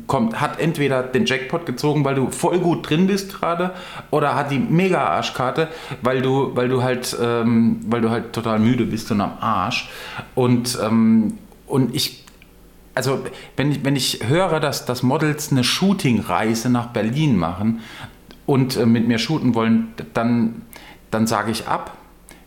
kommt, 0.07 0.41
hat 0.41 0.61
entweder 0.61 1.03
den 1.03 1.27
Jackpot 1.27 1.67
gezogen, 1.67 2.05
weil 2.05 2.15
du 2.15 2.31
voll 2.31 2.59
gut 2.59 2.89
drin 2.89 3.07
bist 3.07 3.35
gerade, 3.35 3.73
oder 4.11 4.35
hat 4.35 4.51
die 4.51 4.59
mega 4.59 5.05
Arschkarte, 5.07 5.69
weil 6.03 6.23
du, 6.23 6.55
weil 6.55 6.69
du 6.69 6.83
halt, 6.83 7.17
ähm, 7.21 7.81
weil 7.87 8.01
du 8.01 8.11
halt 8.11 8.33
total 8.33 8.59
müde 8.59 8.85
bist 8.87 9.11
und 9.11 9.21
am 9.21 9.39
Arsch. 9.41 9.89
Und, 10.35 10.79
ähm, 10.83 11.39
und 11.67 11.95
ich 11.95 12.25
also 12.95 13.25
wenn 13.57 13.73
ich, 13.73 13.85
wenn 13.85 13.97
ich 13.97 14.21
höre, 14.29 14.61
dass, 14.61 14.87
dass 14.87 15.03
Models 15.03 15.51
eine 15.51 15.65
Shooting-Reise 15.65 16.71
nach 16.71 16.89
Berlin 16.89 17.37
machen 17.37 17.81
und 18.47 18.77
äh, 18.77 18.87
mit 18.87 19.09
mir 19.09 19.19
shooten 19.19 19.55
wollen, 19.55 19.93
dann, 20.15 20.63
dann 21.11 21.27
sage 21.27 21.51
ich 21.51 21.67
ab. 21.67 21.97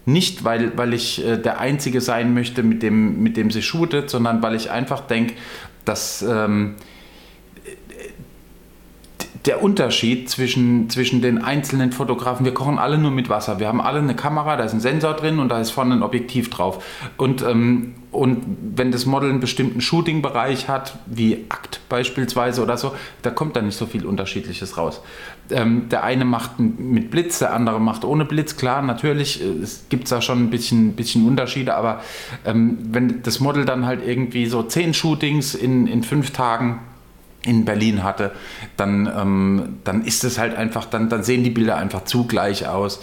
Nicht, 0.06 0.46
weil, 0.46 0.78
weil 0.78 0.94
ich 0.94 1.26
äh, 1.26 1.38
der 1.38 1.60
Einzige 1.60 2.00
sein 2.00 2.34
möchte, 2.34 2.64
mit 2.64 2.82
dem, 2.82 3.22
mit 3.22 3.36
dem 3.36 3.52
sie 3.52 3.62
shootet, 3.62 4.10
sondern 4.10 4.42
weil 4.42 4.56
ich 4.56 4.72
einfach 4.72 5.02
denke, 5.02 5.34
dass 5.84 6.22
ähm, 6.22 6.76
der 9.48 9.64
Unterschied 9.64 10.30
zwischen, 10.30 10.90
zwischen 10.90 11.22
den 11.22 11.42
einzelnen 11.42 11.94
Fotografen, 11.94 12.46
wir 12.46 12.54
kochen 12.54 12.78
alle 12.78 12.98
nur 12.98 13.12
mit 13.12 13.30
Wasser. 13.30 13.60
Wir 13.60 13.70
haben 13.70 13.80
alle 13.80 14.00
eine 14.00 14.14
Kamera, 14.14 14.58
da 14.58 14.66
ist 14.66 14.74
ein 14.74 14.82
Sensor 14.82 15.14
drin 15.14 15.40
und 15.40 15.50
da 15.50 15.62
ist 15.62 15.72
vorne 15.72 15.96
ein 15.96 16.04
Objektiv 16.04 16.50
drauf. 16.50 16.84
Und, 17.16 17.42
ähm, 17.44 17.96
und 18.12 18.44
wenn 18.76 18.92
das 18.92 19.06
Model 19.06 19.30
einen 19.30 19.40
bestimmten 19.40 19.80
Shooting-Bereich 19.80 20.68
hat, 20.68 21.00
wie 21.06 21.46
Akt 21.48 21.80
beispielsweise 21.88 22.62
oder 22.62 22.78
so, 22.78 22.94
da 23.22 23.30
kommt 23.30 23.56
dann 23.56 23.66
nicht 23.66 23.78
so 23.78 23.86
viel 23.86 24.06
Unterschiedliches 24.06 24.78
raus. 24.78 25.02
Ähm, 25.50 25.88
der 25.90 26.04
eine 26.04 26.26
macht 26.26 26.60
mit 26.60 27.10
Blitz, 27.10 27.40
der 27.40 27.54
andere 27.54 27.80
macht 27.80 28.04
ohne 28.04 28.26
Blitz. 28.26 28.58
Klar, 28.58 28.82
natürlich, 28.82 29.42
äh, 29.42 29.46
es 29.64 29.86
gibt 29.88 30.12
da 30.12 30.22
schon 30.22 30.44
ein 30.44 30.50
bisschen, 30.50 30.94
bisschen 30.94 31.26
Unterschiede, 31.26 31.76
aber 31.76 32.02
ähm, 32.46 32.80
wenn 32.82 33.24
das 33.24 33.40
Model 33.40 33.64
dann 33.64 33.86
halt 33.86 34.06
irgendwie 34.06 34.46
so 34.48 34.64
zehn 34.64 34.94
Shootings 34.94 35.56
in, 35.56 35.88
in 35.88 36.04
fünf 36.04 36.32
Tagen 36.32 36.80
in 37.48 37.66
Berlin 37.66 38.04
hatte, 38.04 38.32
dann, 38.76 39.12
ähm, 39.18 39.80
dann 39.84 40.04
ist 40.04 40.24
es 40.24 40.38
halt 40.38 40.56
einfach, 40.56 40.86
dann, 40.86 41.10
dann 41.10 41.24
sehen 41.24 41.44
die 41.44 41.50
Bilder 41.50 41.78
einfach 41.78 42.04
zu 42.04 42.26
gleich 42.26 42.68
aus 42.68 43.02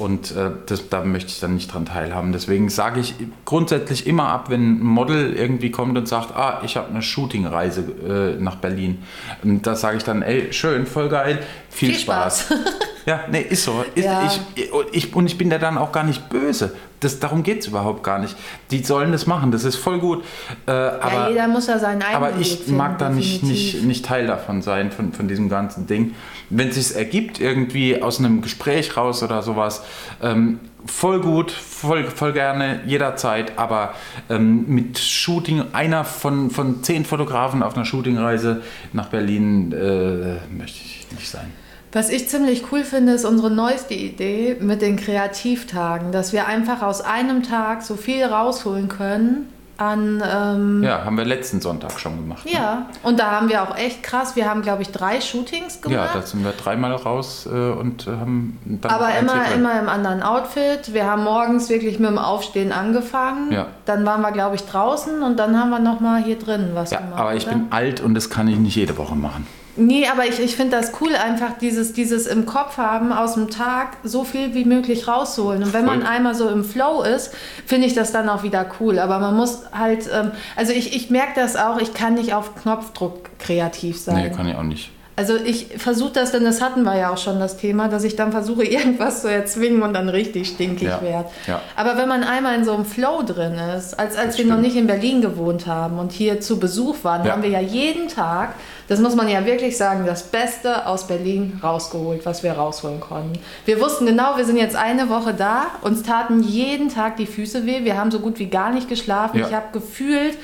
und 0.00 0.34
äh, 0.34 0.50
das, 0.66 0.88
da 0.88 1.04
möchte 1.04 1.30
ich 1.30 1.40
dann 1.40 1.54
nicht 1.54 1.72
dran 1.72 1.84
teilhaben. 1.84 2.32
Deswegen 2.32 2.68
sage 2.68 3.00
ich 3.00 3.14
grundsätzlich 3.44 4.06
immer 4.06 4.28
ab, 4.28 4.50
wenn 4.50 4.78
ein 4.78 4.82
Model 4.82 5.34
irgendwie 5.34 5.70
kommt 5.70 5.96
und 5.96 6.08
sagt, 6.08 6.34
ah, 6.34 6.62
ich 6.64 6.76
habe 6.76 6.88
eine 6.90 7.02
Shootingreise 7.02 8.36
äh, 8.38 8.42
nach 8.42 8.56
Berlin. 8.56 9.02
Und 9.42 9.66
da 9.66 9.74
sage 9.74 9.98
ich 9.98 10.04
dann, 10.04 10.22
ey, 10.22 10.52
schön, 10.52 10.86
voll 10.86 11.08
geil, 11.08 11.38
viel, 11.72 11.90
Viel 11.90 12.00
Spaß. 12.00 12.42
Spaß. 12.42 12.58
ja, 13.06 13.20
nee, 13.30 13.40
ist 13.40 13.64
so. 13.64 13.84
Ist, 13.94 14.04
Ja. 14.04 14.30
ich, 14.54 14.72
und 14.72 14.86
ich, 14.92 15.14
und 15.14 15.26
ich 15.26 15.38
bin 15.38 15.48
da 15.48 15.58
dann 15.58 15.78
auch 15.78 15.90
gar 15.90 16.04
nicht 16.04 16.28
böse. 16.28 16.74
Das, 17.00 17.18
darum 17.18 17.42
geht 17.42 17.60
es 17.60 17.66
überhaupt 17.66 18.04
gar 18.04 18.18
nicht. 18.18 18.36
Die 18.70 18.84
sollen 18.84 19.10
das 19.10 19.26
machen, 19.26 19.50
das 19.50 19.64
ist 19.64 19.76
voll 19.76 19.98
gut. 19.98 20.22
Äh, 20.66 20.70
aber, 20.70 21.12
ja, 21.12 21.28
jeder 21.30 21.48
muss 21.48 21.66
ja 21.66 21.78
seinen 21.78 22.02
eigenen 22.02 22.14
aber 22.14 22.38
ich 22.38 22.58
finden, 22.58 22.76
mag 22.76 22.98
da 22.98 23.08
nicht, 23.08 23.42
nicht, 23.42 23.82
nicht 23.82 24.04
Teil 24.04 24.26
davon 24.26 24.62
sein, 24.62 24.92
von, 24.92 25.12
von 25.12 25.26
diesem 25.26 25.48
ganzen 25.48 25.86
Ding. 25.86 26.14
Wenn 26.50 26.68
es 26.68 26.74
sich 26.76 26.96
ergibt, 26.96 27.40
irgendwie 27.40 28.00
aus 28.00 28.18
einem 28.18 28.42
Gespräch 28.42 28.96
raus 28.96 29.22
oder 29.22 29.42
sowas, 29.42 29.82
ähm, 30.22 30.60
voll 30.84 31.20
gut, 31.20 31.50
voll, 31.50 32.04
voll 32.04 32.34
gerne, 32.34 32.80
jederzeit, 32.86 33.58
aber 33.58 33.94
ähm, 34.28 34.66
mit 34.68 34.98
Shooting, 34.98 35.64
einer 35.72 36.04
von, 36.04 36.50
von 36.50 36.82
zehn 36.84 37.04
Fotografen 37.04 37.62
auf 37.62 37.74
einer 37.74 37.84
Shootingreise 37.84 38.62
nach 38.92 39.06
Berlin 39.08 39.72
äh, 39.72 40.54
möchte 40.54 40.78
ich 40.84 41.06
nicht 41.10 41.28
sein. 41.28 41.52
Was 41.92 42.08
ich 42.08 42.28
ziemlich 42.28 42.64
cool 42.72 42.84
finde, 42.84 43.12
ist 43.12 43.24
unsere 43.26 43.50
neueste 43.50 43.92
Idee 43.94 44.56
mit 44.60 44.80
den 44.80 44.96
Kreativtagen, 44.96 46.10
dass 46.12 46.32
wir 46.32 46.46
einfach 46.46 46.82
aus 46.82 47.00
einem 47.02 47.42
Tag 47.42 47.82
so 47.82 47.96
viel 47.96 48.24
rausholen 48.24 48.88
können 48.88 49.48
an. 49.76 50.22
Ähm, 50.26 50.82
Ja, 50.82 51.04
haben 51.04 51.16
wir 51.18 51.24
letzten 51.24 51.60
Sonntag 51.60 51.98
schon 51.98 52.16
gemacht. 52.16 52.44
ne? 52.44 52.52
ja, 52.52 52.86
und 53.02 53.18
da 53.18 53.30
haben 53.32 53.48
wir 53.48 53.62
auch 53.62 53.76
echt 53.76 54.02
krass, 54.02 54.36
wir 54.36 54.48
haben 54.48 54.62
glaube 54.62 54.82
ich 54.82 54.90
drei 54.90 55.20
Shootings 55.20 55.80
Ja, 55.84 55.88
gemacht. 55.90 56.10
da 56.14 56.22
sind 56.22 56.44
wir 56.44 56.52
dreimal 56.52 56.92
raus 56.94 57.46
äh, 57.46 57.50
und 57.72 58.06
äh, 58.06 58.10
haben 58.10 58.58
dann 58.64 58.90
aber 58.92 59.08
immer, 59.18 59.32
drin. 59.44 59.58
immer 59.58 59.80
im 59.80 59.88
anderen 59.88 60.22
Outfit. 60.22 60.92
Wir 60.94 61.06
haben 61.06 61.24
morgens 61.24 61.68
wirklich 61.68 61.98
mit 61.98 62.08
dem 62.10 62.18
Aufstehen 62.18 62.70
angefangen. 62.72 63.50
Ja. 63.52 63.66
Dann 63.86 64.04
waren 64.06 64.20
wir, 64.20 64.32
glaube 64.32 64.56
ich, 64.56 64.62
draußen 64.64 65.22
und 65.22 65.36
dann 65.38 65.58
haben 65.58 65.70
wir 65.70 65.78
nochmal 65.80 66.22
hier 66.22 66.38
drin 66.38 66.70
was 66.74 66.90
Ja, 66.90 66.98
gemacht. 67.00 67.18
aber 67.20 67.34
ich 67.34 67.46
oder? 67.46 67.56
bin 67.56 67.66
alt 67.70 68.00
und 68.00 68.14
das 68.14 68.30
kann 68.30 68.48
ich 68.48 68.56
nicht 68.56 68.76
jede 68.76 68.96
Woche 68.98 69.14
machen. 69.16 69.46
Nee, 69.76 70.06
aber 70.06 70.26
ich, 70.26 70.38
ich 70.38 70.54
finde 70.54 70.76
das 70.76 70.92
cool, 71.00 71.14
einfach 71.14 71.56
dieses, 71.58 71.94
dieses 71.94 72.26
im 72.26 72.44
Kopf 72.44 72.76
haben, 72.76 73.10
aus 73.10 73.34
dem 73.34 73.48
Tag 73.48 73.96
so 74.04 74.22
viel 74.22 74.54
wie 74.54 74.66
möglich 74.66 75.08
rausholen. 75.08 75.62
Und 75.62 75.72
wenn 75.72 75.86
man 75.86 76.02
einmal 76.02 76.34
so 76.34 76.48
im 76.50 76.62
Flow 76.62 77.02
ist, 77.02 77.34
finde 77.64 77.86
ich 77.86 77.94
das 77.94 78.12
dann 78.12 78.28
auch 78.28 78.42
wieder 78.42 78.66
cool. 78.80 78.98
Aber 78.98 79.18
man 79.18 79.34
muss 79.34 79.62
halt, 79.72 80.10
ähm, 80.12 80.32
also 80.56 80.72
ich, 80.72 80.94
ich 80.94 81.08
merke 81.08 81.32
das 81.36 81.56
auch, 81.56 81.78
ich 81.78 81.94
kann 81.94 82.14
nicht 82.14 82.34
auf 82.34 82.54
Knopfdruck 82.54 83.38
kreativ 83.38 83.98
sein. 83.98 84.16
Nee, 84.16 84.30
kann 84.30 84.46
ich 84.46 84.54
auch 84.54 84.62
nicht. 84.62 84.90
Also 85.14 85.36
ich 85.36 85.66
versuche 85.76 86.12
das, 86.14 86.32
denn 86.32 86.42
das 86.44 86.62
hatten 86.62 86.84
wir 86.84 86.96
ja 86.96 87.10
auch 87.12 87.18
schon 87.18 87.38
das 87.38 87.58
Thema, 87.58 87.88
dass 87.88 88.02
ich 88.04 88.16
dann 88.16 88.32
versuche, 88.32 88.64
irgendwas 88.66 89.20
zu 89.22 89.30
erzwingen 89.30 89.82
und 89.82 89.92
dann 89.92 90.08
richtig 90.08 90.48
stinkig 90.48 90.88
Ja, 90.88 91.02
werde. 91.02 91.28
ja. 91.46 91.60
Aber 91.76 91.96
wenn 91.98 92.08
man 92.08 92.22
einmal 92.24 92.54
in 92.56 92.64
so 92.64 92.72
einem 92.72 92.84
Flow 92.86 93.22
drin 93.22 93.54
ist, 93.76 93.98
als, 93.98 94.16
als 94.16 94.36
Das 94.36 94.38
wir 94.38 94.46
noch 94.46 94.52
stimmt. 94.54 94.62
nicht 94.62 94.76
in 94.76 94.86
Berlin 94.86 95.20
gewohnt 95.20 95.66
haben 95.66 95.98
und 95.98 96.12
hier 96.12 96.40
zu 96.40 96.58
Besuch 96.58 96.96
waren, 97.04 97.26
Ja. 97.26 97.32
haben 97.32 97.42
wir 97.42 97.50
ja 97.50 97.60
jeden 97.60 98.08
Tag, 98.08 98.54
das 98.88 99.00
muss 99.00 99.14
man 99.14 99.28
ja 99.28 99.44
wirklich 99.46 99.76
sagen, 99.76 100.04
das 100.06 100.22
Beste 100.24 100.86
aus 100.86 101.06
Berlin 101.06 101.60
rausgeholt, 101.62 102.24
was 102.26 102.42
wir 102.42 102.52
rausholen 102.52 103.00
konnten. 103.00 103.38
Wir 103.64 103.80
wussten 103.80 104.06
genau, 104.06 104.36
wir 104.36 104.44
sind 104.44 104.56
jetzt 104.56 104.76
eine 104.76 105.08
Woche 105.08 105.34
da, 105.34 105.66
uns 105.82 106.02
taten 106.02 106.42
jeden 106.42 106.88
Tag 106.88 107.16
die 107.16 107.26
Füße 107.26 107.64
weh, 107.66 107.84
wir 107.84 107.96
haben 107.98 108.10
so 108.10 108.18
gut 108.20 108.38
wie 108.38 108.46
gar 108.46 108.70
nicht 108.70 108.88
geschlafen. 108.88 109.40
Ich 109.40 109.54
habe 109.54 109.66
gefühlt, 109.72 110.36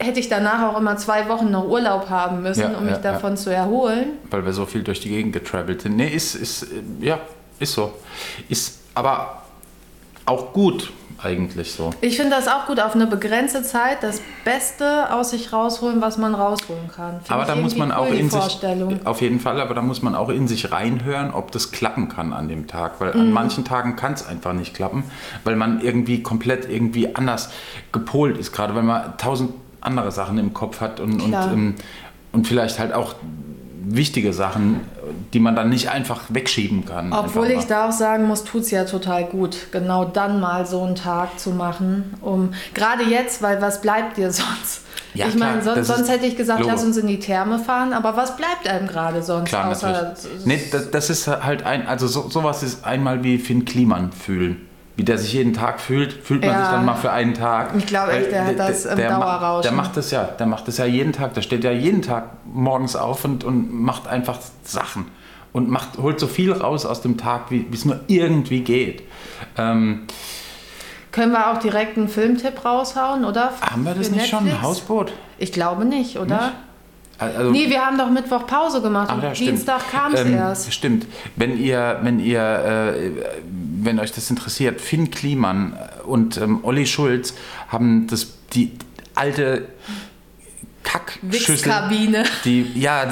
hätte 0.00 0.18
ich 0.20 0.28
danach 0.28 0.62
auch 0.72 0.78
immer 0.78 0.96
zwei 0.96 1.28
Wochen 1.28 1.50
noch 1.50 1.68
Urlaub 1.68 2.08
haben 2.08 2.42
müssen, 2.42 2.60
Ja, 2.72 2.78
um 2.78 2.84
mich 2.84 2.96
ja, 2.96 3.00
ja. 3.02 3.12
davon 3.12 3.36
zu 3.36 3.54
erholen. 3.54 4.12
weil 4.30 4.44
wir 4.44 4.52
so 4.52 4.66
viel 4.66 4.82
durch 4.82 5.00
die 5.00 5.10
Gegend 5.10 5.32
getravelt 5.32 5.82
sind. 5.82 5.96
Nee, 5.96 6.08
ist, 6.08 6.34
ist, 6.34 6.62
äh, 6.64 6.66
ja, 7.00 7.18
ist 7.58 7.74
so. 7.74 7.92
Ist 8.48 8.78
aber 8.94 9.42
auch 10.26 10.52
gut 10.52 10.92
eigentlich 11.22 11.72
so. 11.72 11.90
Ich 12.00 12.16
finde 12.16 12.30
das 12.34 12.48
auch 12.48 12.64
gut, 12.66 12.80
auf 12.80 12.94
eine 12.94 13.06
begrenzte 13.06 13.62
Zeit 13.62 14.02
das 14.02 14.22
Beste 14.42 15.12
aus 15.12 15.30
sich 15.30 15.52
rausholen, 15.52 16.00
was 16.00 16.16
man 16.16 16.34
rausholen 16.34 16.88
kann. 16.94 17.20
Find 17.20 17.30
Aber 17.30 17.44
da 17.44 17.56
muss 17.56 17.76
man 17.76 17.92
auch 17.92 18.06
cool, 18.06 18.12
die 18.14 18.20
in 18.20 18.30
sich, 18.30 18.40
Vorstellung. 18.40 19.00
auf 19.04 19.20
jeden 19.20 19.38
Fall, 19.38 19.60
aber 19.60 19.74
da 19.74 19.82
muss 19.82 20.00
man 20.00 20.14
auch 20.14 20.30
in 20.30 20.48
sich 20.48 20.72
reinhören, 20.72 21.30
ob 21.32 21.52
das 21.52 21.72
klappen 21.72 22.08
kann 22.08 22.32
an 22.32 22.48
dem 22.48 22.66
Tag. 22.68 23.00
Weil 23.00 23.12
Mhm. 23.14 23.20
an 23.20 23.32
manchen 23.32 23.64
Tagen 23.66 23.96
kann 23.96 24.14
es 24.14 24.26
einfach 24.26 24.54
nicht 24.54 24.72
klappen, 24.72 25.04
weil 25.44 25.56
man 25.56 25.82
irgendwie 25.82 26.22
komplett 26.22 26.70
irgendwie 26.70 27.14
anders 27.14 27.50
gepolt 27.92 28.38
ist, 28.38 28.52
gerade 28.52 28.74
weil 28.74 28.82
man 28.84 29.18
tausend 29.18 29.52
andere 29.80 30.12
Sachen 30.12 30.38
im 30.38 30.52
Kopf 30.52 30.80
hat 30.80 31.00
und, 31.00 31.20
und, 31.20 31.32
ähm, 31.32 31.74
und 32.32 32.46
vielleicht 32.46 32.78
halt 32.78 32.92
auch 32.92 33.14
wichtige 33.82 34.32
Sachen, 34.32 34.80
die 35.32 35.40
man 35.40 35.56
dann 35.56 35.68
nicht 35.68 35.90
einfach 35.90 36.22
wegschieben 36.28 36.84
kann. 36.84 37.12
Obwohl 37.12 37.50
ich 37.50 37.64
da 37.64 37.88
auch 37.88 37.92
sagen 37.92 38.26
muss, 38.26 38.44
tut 38.44 38.62
es 38.62 38.70
ja 38.70 38.84
total 38.84 39.24
gut, 39.24 39.72
genau 39.72 40.04
dann 40.04 40.40
mal 40.40 40.66
so 40.66 40.82
einen 40.82 40.94
Tag 40.94 41.38
zu 41.38 41.50
machen. 41.50 42.14
Um, 42.20 42.50
Gerade 42.74 43.04
jetzt, 43.04 43.42
weil 43.42 43.60
was 43.60 43.80
bleibt 43.80 44.16
dir 44.16 44.30
sonst? 44.32 44.82
Ja, 45.12 45.26
ich 45.26 45.34
meine, 45.34 45.60
sonst, 45.62 45.88
sonst 45.88 46.08
hätte 46.08 46.26
ich 46.26 46.36
gesagt, 46.36 46.60
Logo. 46.60 46.72
lass 46.72 46.84
uns 46.84 46.96
in 46.96 47.08
die 47.08 47.18
Therme 47.18 47.58
fahren, 47.58 47.92
aber 47.92 48.16
was 48.16 48.36
bleibt 48.36 48.68
einem 48.68 48.86
gerade 48.86 49.22
sonst? 49.24 49.48
Klar, 49.48 49.70
außer, 49.70 49.90
natürlich. 49.90 50.46
Nee, 50.46 50.60
das, 50.70 50.90
das 50.92 51.10
ist 51.10 51.26
halt 51.26 51.64
ein, 51.64 51.88
also 51.88 52.06
so, 52.06 52.28
sowas 52.28 52.62
ist 52.62 52.84
einmal 52.84 53.24
wie 53.24 53.38
Finn 53.38 53.64
Kliman 53.64 54.12
fühlen. 54.12 54.68
Wie 55.00 55.04
der 55.04 55.16
sich 55.16 55.32
jeden 55.32 55.54
Tag 55.54 55.80
fühlt, 55.80 56.12
fühlt 56.12 56.42
man 56.42 56.50
Ja. 56.50 56.60
sich 56.60 56.68
dann 56.72 56.84
mal 56.84 56.94
für 56.94 57.10
einen 57.10 57.32
Tag. 57.32 57.70
Ich 57.74 57.86
glaube 57.86 58.12
echt, 58.12 58.32
der 58.32 58.44
hat 58.44 58.58
das 58.58 58.84
im 58.84 58.98
ma- 58.98 59.08
Dauerrauschen. 59.08 59.62
Der 59.62 59.72
macht 59.72 59.96
das 59.96 60.10
ja, 60.10 60.24
der 60.24 60.44
macht 60.46 60.68
das 60.68 60.76
ja 60.76 60.84
jeden 60.84 61.14
Tag. 61.14 61.32
Der 61.32 61.40
steht 61.40 61.64
ja 61.64 61.70
jeden 61.70 62.02
Tag 62.02 62.24
morgens 62.44 62.96
auf 62.96 63.24
und, 63.24 63.42
und 63.42 63.72
macht 63.72 64.06
einfach 64.06 64.38
Sachen. 64.62 65.06
Und 65.54 65.70
macht, 65.70 65.96
holt 65.96 66.20
so 66.20 66.26
viel 66.26 66.52
raus 66.52 66.84
aus 66.84 67.00
dem 67.00 67.16
Tag, 67.16 67.50
wie 67.50 67.66
es 67.72 67.86
nur 67.86 68.00
irgendwie 68.08 68.60
geht. 68.60 69.04
Ähm, 69.56 70.02
Können 71.12 71.32
wir 71.32 71.50
auch 71.50 71.58
direkt 71.60 71.96
einen 71.96 72.08
Filmtipp 72.10 72.62
raushauen, 72.62 73.24
oder? 73.24 73.52
haben 73.62 73.84
wir 73.86 73.94
das 73.94 74.08
Für 74.08 74.16
nicht 74.16 74.28
schon? 74.28 74.44
Netflix? 74.44 74.62
Ein 74.62 74.68
Hausboot? 74.68 75.12
Ich 75.38 75.50
glaube 75.50 75.86
nicht, 75.86 76.18
oder? 76.18 76.36
Nicht? 76.42 76.52
Also, 77.20 77.50
Nee, 77.50 77.68
wir 77.68 77.84
haben 77.84 77.98
doch 77.98 78.10
Mittwoch 78.10 78.46
Pause 78.46 78.80
gemacht 78.80 79.08
Ach 79.10 79.16
und 79.16 79.22
ja. 79.22 79.32
Dienstag 79.32 79.90
kam 79.90 80.14
es 80.14 80.20
Ähm, 80.20 80.34
erst. 80.34 80.72
Stimmt. 80.72 81.06
Wenn 81.36 81.58
ihr, 81.58 81.98
wenn 82.02 82.18
ihr, 82.18 82.40
äh, 82.40 83.10
wenn 83.82 84.00
euch 84.00 84.12
das 84.12 84.30
interessiert, 84.30 84.80
Finn 84.80 85.10
Kliman 85.10 85.76
und 86.06 86.38
ähm, 86.38 86.60
Olli 86.62 86.86
Schulz 86.86 87.34
haben 87.68 88.06
das 88.06 88.28
die 88.54 88.72
alte 89.14 89.68
Kackschüssel, 90.82 91.72
die 92.44 92.62
ja 92.74 93.06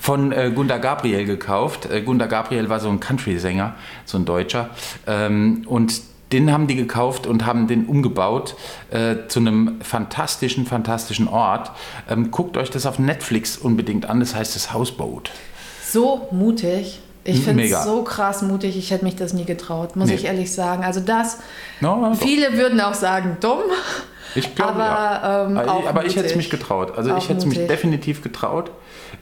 von 0.00 0.32
äh, 0.32 0.52
Gunda 0.54 0.76
Gabriel 0.76 1.24
gekauft. 1.24 1.90
Äh, 1.90 2.02
Gunda 2.02 2.26
Gabriel 2.26 2.68
war 2.68 2.78
so 2.78 2.90
ein 2.90 3.00
Country-Sänger, 3.00 3.74
so 4.04 4.18
ein 4.18 4.26
Deutscher, 4.26 4.70
ähm, 5.06 5.62
und 5.66 6.02
den 6.32 6.52
haben 6.52 6.66
die 6.66 6.74
gekauft 6.76 7.26
und 7.26 7.46
haben 7.46 7.66
den 7.66 7.86
umgebaut 7.86 8.56
äh, 8.90 9.16
zu 9.28 9.40
einem 9.40 9.80
fantastischen, 9.82 10.66
fantastischen 10.66 11.28
Ort. 11.28 11.70
Ähm, 12.08 12.30
guckt 12.30 12.56
euch 12.56 12.70
das 12.70 12.86
auf 12.86 12.98
Netflix 12.98 13.56
unbedingt 13.56 14.06
an. 14.06 14.20
Das 14.20 14.34
heißt 14.34 14.56
das 14.56 14.72
Hausboot. 14.72 15.30
So 15.88 16.28
mutig. 16.32 17.00
Ich 17.26 17.40
finde 17.40 17.64
es 17.64 17.84
so 17.84 18.02
krass 18.02 18.42
mutig. 18.42 18.76
Ich 18.76 18.90
hätte 18.90 19.04
mich 19.04 19.16
das 19.16 19.32
nie 19.32 19.44
getraut, 19.44 19.96
muss 19.96 20.08
Nee. 20.08 20.14
ich 20.16 20.24
ehrlich 20.26 20.52
sagen. 20.52 20.84
Also 20.84 21.00
das, 21.00 21.38
No, 21.80 22.12
viele 22.14 22.52
würden 22.58 22.80
auch 22.80 22.92
sagen, 22.94 23.38
dumm. 23.40 23.60
Ich 24.34 24.54
glaube, 24.54 24.82
Aber, 24.82 24.84
ja. 24.84 25.46
ähm, 25.46 25.56
aber 25.56 25.88
aber 25.88 26.04
ich 26.06 26.16
hätte 26.16 26.26
es 26.26 26.34
mich 26.36 26.50
getraut. 26.50 26.98
Also 26.98 27.12
Auch 27.12 27.18
ich 27.18 27.28
hätte 27.28 27.38
es 27.38 27.46
mich 27.46 27.54
mutig. 27.54 27.68
definitiv 27.68 28.22
getraut, 28.22 28.72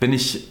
wenn 0.01 0.13
ich. 0.13 0.49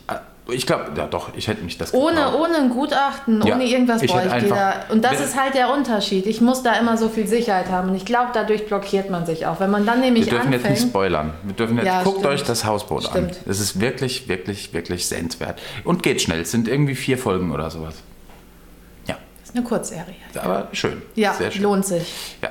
Ich 0.52 0.68
glaube, 0.68 0.92
ja 0.96 1.08
doch, 1.08 1.30
ich 1.36 1.48
hätte 1.48 1.64
mich 1.64 1.78
das 1.78 1.94
Ohne, 1.94 2.16
getraut. 2.16 2.40
ohne 2.42 2.56
ein 2.58 2.70
Gutachten, 2.70 3.42
Ja, 3.46 3.56
ohne 3.56 3.64
irgendwas 3.66 4.02
ich 4.02 4.12
bräuchte 4.12 4.38
ich 4.46 4.50
da. 4.50 4.74
Und 4.90 5.04
das 5.04 5.20
ist 5.20 5.40
halt 5.40 5.54
der 5.56 5.74
Unterschied. 5.74 6.26
Ich 6.26 6.42
muss 6.42 6.62
da 6.64 6.74
immer 6.74 6.98
so 6.98 7.10
viel 7.10 7.28
Sicherheit 7.28 7.70
haben. 7.70 7.90
Und 7.90 7.96
ich 7.96 8.06
glaube, 8.06 8.32
dadurch 8.34 8.68
blockiert 8.68 9.10
man 9.10 9.26
sich 9.26 9.46
auch. 9.46 9.60
Wenn 9.60 9.72
man 9.72 9.86
dann 9.86 10.02
nämlich 10.02 10.26
Wir 10.26 10.34
dürfen 10.34 10.52
jetzt 10.52 10.64
nicht 10.64 10.72
anfängt. 10.72 10.90
spoilern. 10.90 11.34
Wir 11.44 11.54
dürfen 11.56 11.78
jetzt, 11.78 11.86
Ja, 11.88 12.04
guckt 12.04 12.20
stimmt. 12.20 12.34
euch 12.34 12.44
das 12.44 12.66
Hausboot 12.66 13.06
an. 13.06 13.12
Stimmt. 13.12 13.40
Es 13.48 13.60
ist 13.60 13.80
wirklich, 13.80 14.28
wirklich, 14.28 14.74
wirklich 14.74 15.08
sehenswert. 15.08 15.62
Und 15.84 16.04
geht 16.04 16.22
schnell. 16.22 16.42
Es 16.42 16.52
sind 16.52 16.68
irgendwie 16.68 16.96
vier 16.96 17.18
Folgen 17.18 17.52
oder 17.52 17.70
sowas. 17.72 17.96
Ja, 19.08 19.16
ist 19.44 19.56
eine 19.56 19.64
Kurzserie. 19.64 20.16
aber 20.42 20.68
schön. 20.74 21.02
Ja, 21.16 21.34
Sehr 21.34 21.52
schön. 21.52 21.64
lohnt 21.64 21.86
sich. 21.86 22.04
Ja. 22.42 22.50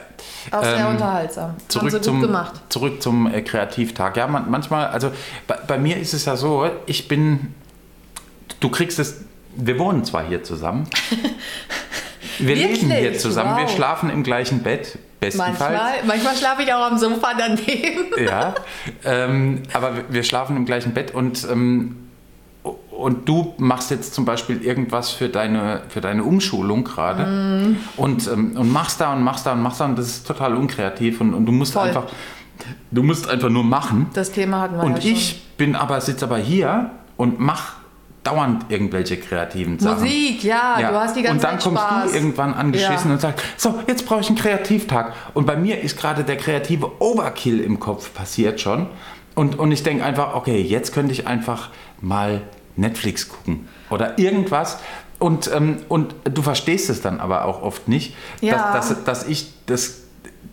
Auch 0.52 0.64
sehr 0.64 0.78
Ähm, 0.78 0.86
unterhaltsam. 0.86 1.54
Zurück 1.68 2.02
zum, 2.02 2.22
gemacht. 2.22 2.54
zurück 2.70 3.02
zum 3.02 3.26
äh, 3.32 3.42
Kreativtag. 3.42 4.16
Ja, 4.16 4.26
man, 4.26 4.50
manchmal, 4.50 4.86
also 4.86 5.12
bei, 5.46 5.56
bei 5.66 5.76
mir 5.78 5.98
ist 5.98 6.14
es 6.14 6.24
ja 6.24 6.34
so, 6.34 6.68
ich 6.86 7.08
bin, 7.08 7.54
du 8.60 8.68
kriegst 8.68 8.98
es, 8.98 9.22
wir 9.56 9.78
wohnen 9.78 10.04
zwar 10.04 10.26
hier 10.26 10.42
zusammen, 10.44 10.86
wir 12.38 12.48
Wirklich? 12.56 12.82
leben 12.82 12.92
hier 12.92 13.18
zusammen, 13.18 13.56
wir 13.56 13.64
Wow. 13.64 13.74
schlafen 13.74 14.10
im 14.10 14.22
gleichen 14.22 14.62
Bett, 14.62 14.98
bestenfalls. 15.20 15.58
Manchmal, 15.60 15.92
manchmal 16.06 16.36
schlafe 16.36 16.62
ich 16.62 16.72
auch 16.72 16.90
am 16.90 16.98
Sofa 16.98 17.32
daneben. 17.36 18.04
Ja, 18.24 18.54
ähm, 19.04 19.62
aber 19.72 19.96
wir- 19.96 20.04
wir 20.10 20.22
schlafen 20.22 20.56
im 20.56 20.64
gleichen 20.66 20.92
Bett 20.94 21.12
und, 21.14 21.46
ähm, 21.50 21.96
und 22.90 23.26
du 23.28 23.54
machst 23.58 23.90
jetzt 23.90 24.12
zum 24.14 24.24
Beispiel 24.26 24.62
irgendwas 24.62 25.10
für 25.10 25.28
deine, 25.30 25.82
für 25.88 26.00
deine 26.02 26.22
Umschulung 26.22 26.84
gerade 26.84 27.24
Mm. 27.26 27.76
und, 27.96 28.26
ähm, 28.28 28.52
und 28.56 28.70
machst 28.70 29.00
da 29.00 29.12
und 29.14 29.22
machst 29.22 29.46
da 29.46 29.52
und 29.52 29.62
machst 29.62 29.80
da 29.80 29.86
und 29.86 29.98
das 29.98 30.06
ist 30.06 30.26
total 30.26 30.54
unkreativ 30.54 31.20
und, 31.22 31.32
und 31.32 31.46
du 31.46 31.52
musst 31.52 31.72
Voll. 31.72 31.88
einfach, 31.88 32.06
du 32.90 33.02
musst 33.02 33.26
einfach 33.28 33.48
nur 33.48 33.64
machen. 33.64 34.10
Das 34.12 34.32
Thema 34.32 34.60
hatten 34.60 34.76
wir 34.76 34.82
Und 34.84 35.02
ja 35.02 35.10
ich 35.12 35.42
bin 35.56 35.74
aber, 35.76 36.00
sitze 36.02 36.26
aber 36.26 36.36
hier 36.38 36.90
und 37.16 37.40
mach 37.40 37.79
dauernd 38.22 38.66
irgendwelche 38.68 39.16
kreativen. 39.16 39.78
Sachen. 39.78 40.02
Musik, 40.02 40.44
ja, 40.44 40.78
Ja. 40.78 40.90
du 40.90 40.96
hast 41.00 41.16
die 41.16 41.22
ganze 41.22 41.36
und 41.36 41.42
dann 41.44 41.58
Zeit 41.60 41.64
kommst 41.64 41.82
Spaß. 41.82 42.10
du 42.10 42.16
irgendwann 42.16 42.54
angeschissen 42.54 43.08
Ja. 43.08 43.14
und 43.14 43.20
sagst, 43.20 43.44
so, 43.56 43.80
jetzt 43.86 44.04
brauche 44.06 44.20
ich 44.20 44.28
einen 44.28 44.36
Kreativtag. 44.38 45.14
Und 45.34 45.46
bei 45.46 45.56
mir 45.56 45.80
ist 45.80 45.98
gerade 45.98 46.22
der 46.24 46.36
kreative 46.36 47.00
Overkill 47.00 47.60
im 47.60 47.80
Kopf 47.80 48.12
passiert 48.12 48.60
schon. 48.60 48.88
Und, 49.34 49.58
und 49.58 49.72
ich 49.72 49.82
denke 49.82 50.04
einfach, 50.04 50.34
okay, 50.34 50.60
jetzt 50.60 50.92
könnte 50.92 51.12
ich 51.12 51.26
einfach 51.26 51.70
mal 52.00 52.42
Netflix 52.76 53.28
gucken 53.28 53.68
oder 53.88 54.18
irgendwas. 54.18 54.78
Und, 55.18 55.50
ähm, 55.54 55.78
und 55.88 56.14
du 56.24 56.42
verstehst 56.42 56.90
es 56.90 57.00
dann 57.02 57.20
aber 57.20 57.44
auch 57.44 57.62
oft 57.62 57.88
nicht, 57.88 58.14
Ja. 58.40 58.72
dass, 58.74 58.88
dass, 58.88 59.04
dass 59.04 59.28
ich 59.28 59.52
das 59.66 60.02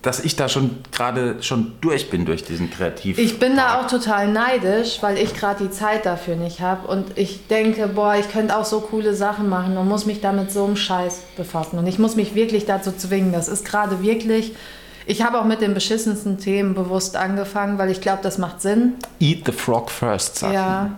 dass 0.02 0.20
ich 0.20 0.36
da 0.36 0.48
schon 0.48 0.78
gerade 0.92 1.42
schon 1.42 1.74
durch 1.82 2.10
bin 2.10 2.26
durch 2.26 2.44
diesen 2.44 2.70
Kreativ. 2.70 3.18
Ich 3.18 3.40
bin 3.40 3.56
da 3.56 3.80
auch 3.80 3.88
total 3.88 4.32
neidisch, 4.32 5.00
weil 5.02 5.18
ich 5.18 5.34
gerade 5.34 5.66
die 5.66 5.72
Zeit 5.72 6.06
dafür 6.06 6.36
nicht 6.36 6.62
habe. 6.62 6.88
Und 6.88 7.18
ich 7.18 7.48
denke, 7.48 7.88
boah, 7.88 8.16
ich 8.16 8.32
könnte 8.32 8.56
auch 8.58 8.66
so 8.66 8.80
coole 8.82 9.14
Sachen 9.16 9.50
machen 9.50 9.78
und 9.78 9.88
muss 9.88 10.06
mich 10.06 10.22
da 10.22 10.32
mit 10.32 10.52
so 10.52 10.66
einem 10.66 10.76
Scheiß 10.76 11.22
befassen. 11.36 11.80
Und 11.80 11.88
ich 11.88 12.00
muss 12.00 12.16
mich 12.16 12.36
wirklich 12.36 12.66
dazu 12.66 12.92
zwingen. 12.92 13.32
Das 13.32 13.48
ist 13.48 13.66
gerade 13.66 14.02
wirklich. 14.02 14.54
Ich 15.06 15.24
habe 15.24 15.40
auch 15.40 15.46
mit 15.46 15.62
den 15.62 15.74
beschissensten 15.74 16.38
Themen 16.38 16.74
bewusst 16.74 17.16
angefangen, 17.16 17.78
weil 17.78 17.90
ich 17.90 18.02
glaube, 18.02 18.20
das 18.22 18.38
macht 18.38 18.62
Sinn. 18.62 18.94
Eat 19.20 19.46
the 19.46 19.52
frog 19.52 19.90
first, 19.90 20.38
sagt. 20.38 20.54
Ja. 20.54 20.92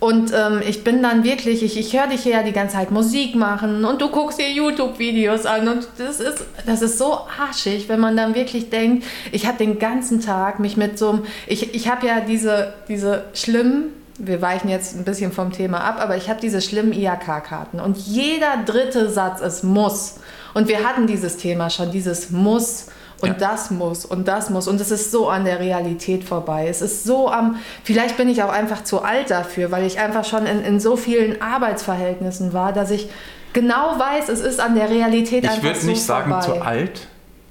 Und 0.00 0.32
ähm, 0.32 0.62
ich 0.64 0.84
bin 0.84 1.02
dann 1.02 1.24
wirklich, 1.24 1.62
ich, 1.64 1.76
ich 1.76 1.92
höre 1.92 2.06
dich 2.06 2.22
hier 2.22 2.34
ja 2.34 2.42
die 2.44 2.52
ganze 2.52 2.76
Zeit 2.76 2.92
Musik 2.92 3.34
machen 3.34 3.84
und 3.84 4.00
du 4.00 4.10
guckst 4.10 4.38
dir 4.38 4.48
YouTube-Videos 4.48 5.44
an 5.44 5.66
und 5.66 5.88
das 5.98 6.20
ist, 6.20 6.44
das 6.66 6.82
ist 6.82 6.98
so 6.98 7.18
arschig, 7.36 7.88
wenn 7.88 7.98
man 7.98 8.16
dann 8.16 8.36
wirklich 8.36 8.70
denkt, 8.70 9.04
ich 9.32 9.46
habe 9.46 9.58
den 9.58 9.80
ganzen 9.80 10.20
Tag 10.20 10.60
mich 10.60 10.76
mit 10.76 10.98
so 10.98 11.10
einem, 11.10 11.22
ich, 11.48 11.74
ich 11.74 11.88
habe 11.88 12.06
ja 12.06 12.20
diese, 12.20 12.74
diese 12.86 13.24
schlimmen, 13.34 13.92
wir 14.18 14.40
weichen 14.40 14.70
jetzt 14.70 14.96
ein 14.96 15.04
bisschen 15.04 15.32
vom 15.32 15.52
Thema 15.52 15.80
ab, 15.80 15.96
aber 16.00 16.16
ich 16.16 16.28
habe 16.28 16.40
diese 16.40 16.60
schlimmen 16.60 16.92
IHK-Karten 16.92 17.80
und 17.80 17.96
jeder 17.96 18.62
dritte 18.64 19.10
Satz 19.10 19.40
ist 19.40 19.64
muss. 19.64 20.16
Und 20.54 20.68
wir 20.68 20.86
hatten 20.86 21.06
dieses 21.06 21.36
Thema 21.36 21.70
schon, 21.70 21.92
dieses 21.92 22.30
muss. 22.30 22.86
Und 23.20 23.28
Ja. 23.30 23.34
das 23.34 23.70
muss 23.72 24.04
und 24.04 24.28
das 24.28 24.48
muss. 24.48 24.68
Und 24.68 24.80
es 24.80 24.90
ist 24.92 25.10
so 25.10 25.28
an 25.28 25.44
der 25.44 25.58
Realität 25.58 26.22
vorbei. 26.22 26.68
Es 26.68 26.80
ist 26.82 27.02
so 27.04 27.28
am. 27.30 27.56
Vielleicht 27.82 28.16
bin 28.16 28.28
ich 28.28 28.42
auch 28.44 28.50
einfach 28.52 28.84
zu 28.84 29.02
alt 29.02 29.30
dafür, 29.30 29.72
weil 29.72 29.84
ich 29.84 29.98
einfach 29.98 30.24
schon 30.24 30.46
in, 30.46 30.60
in 30.60 30.78
so 30.80 30.96
vielen 30.96 31.42
Arbeitsverhältnissen 31.42 32.52
war, 32.52 32.72
dass 32.72 32.90
ich 32.92 33.08
genau 33.52 33.98
weiß, 33.98 34.28
es 34.28 34.40
ist 34.40 34.60
an 34.60 34.74
der 34.76 34.88
Realität 34.90 35.44
Ich 35.44 35.50
einfach 35.50 35.62
würde 35.64 35.80
so 35.80 35.86
nicht 35.88 36.02
sagen 36.02 36.30
vorbei. 36.30 36.46
zu 36.46 36.62
alt, 36.62 37.06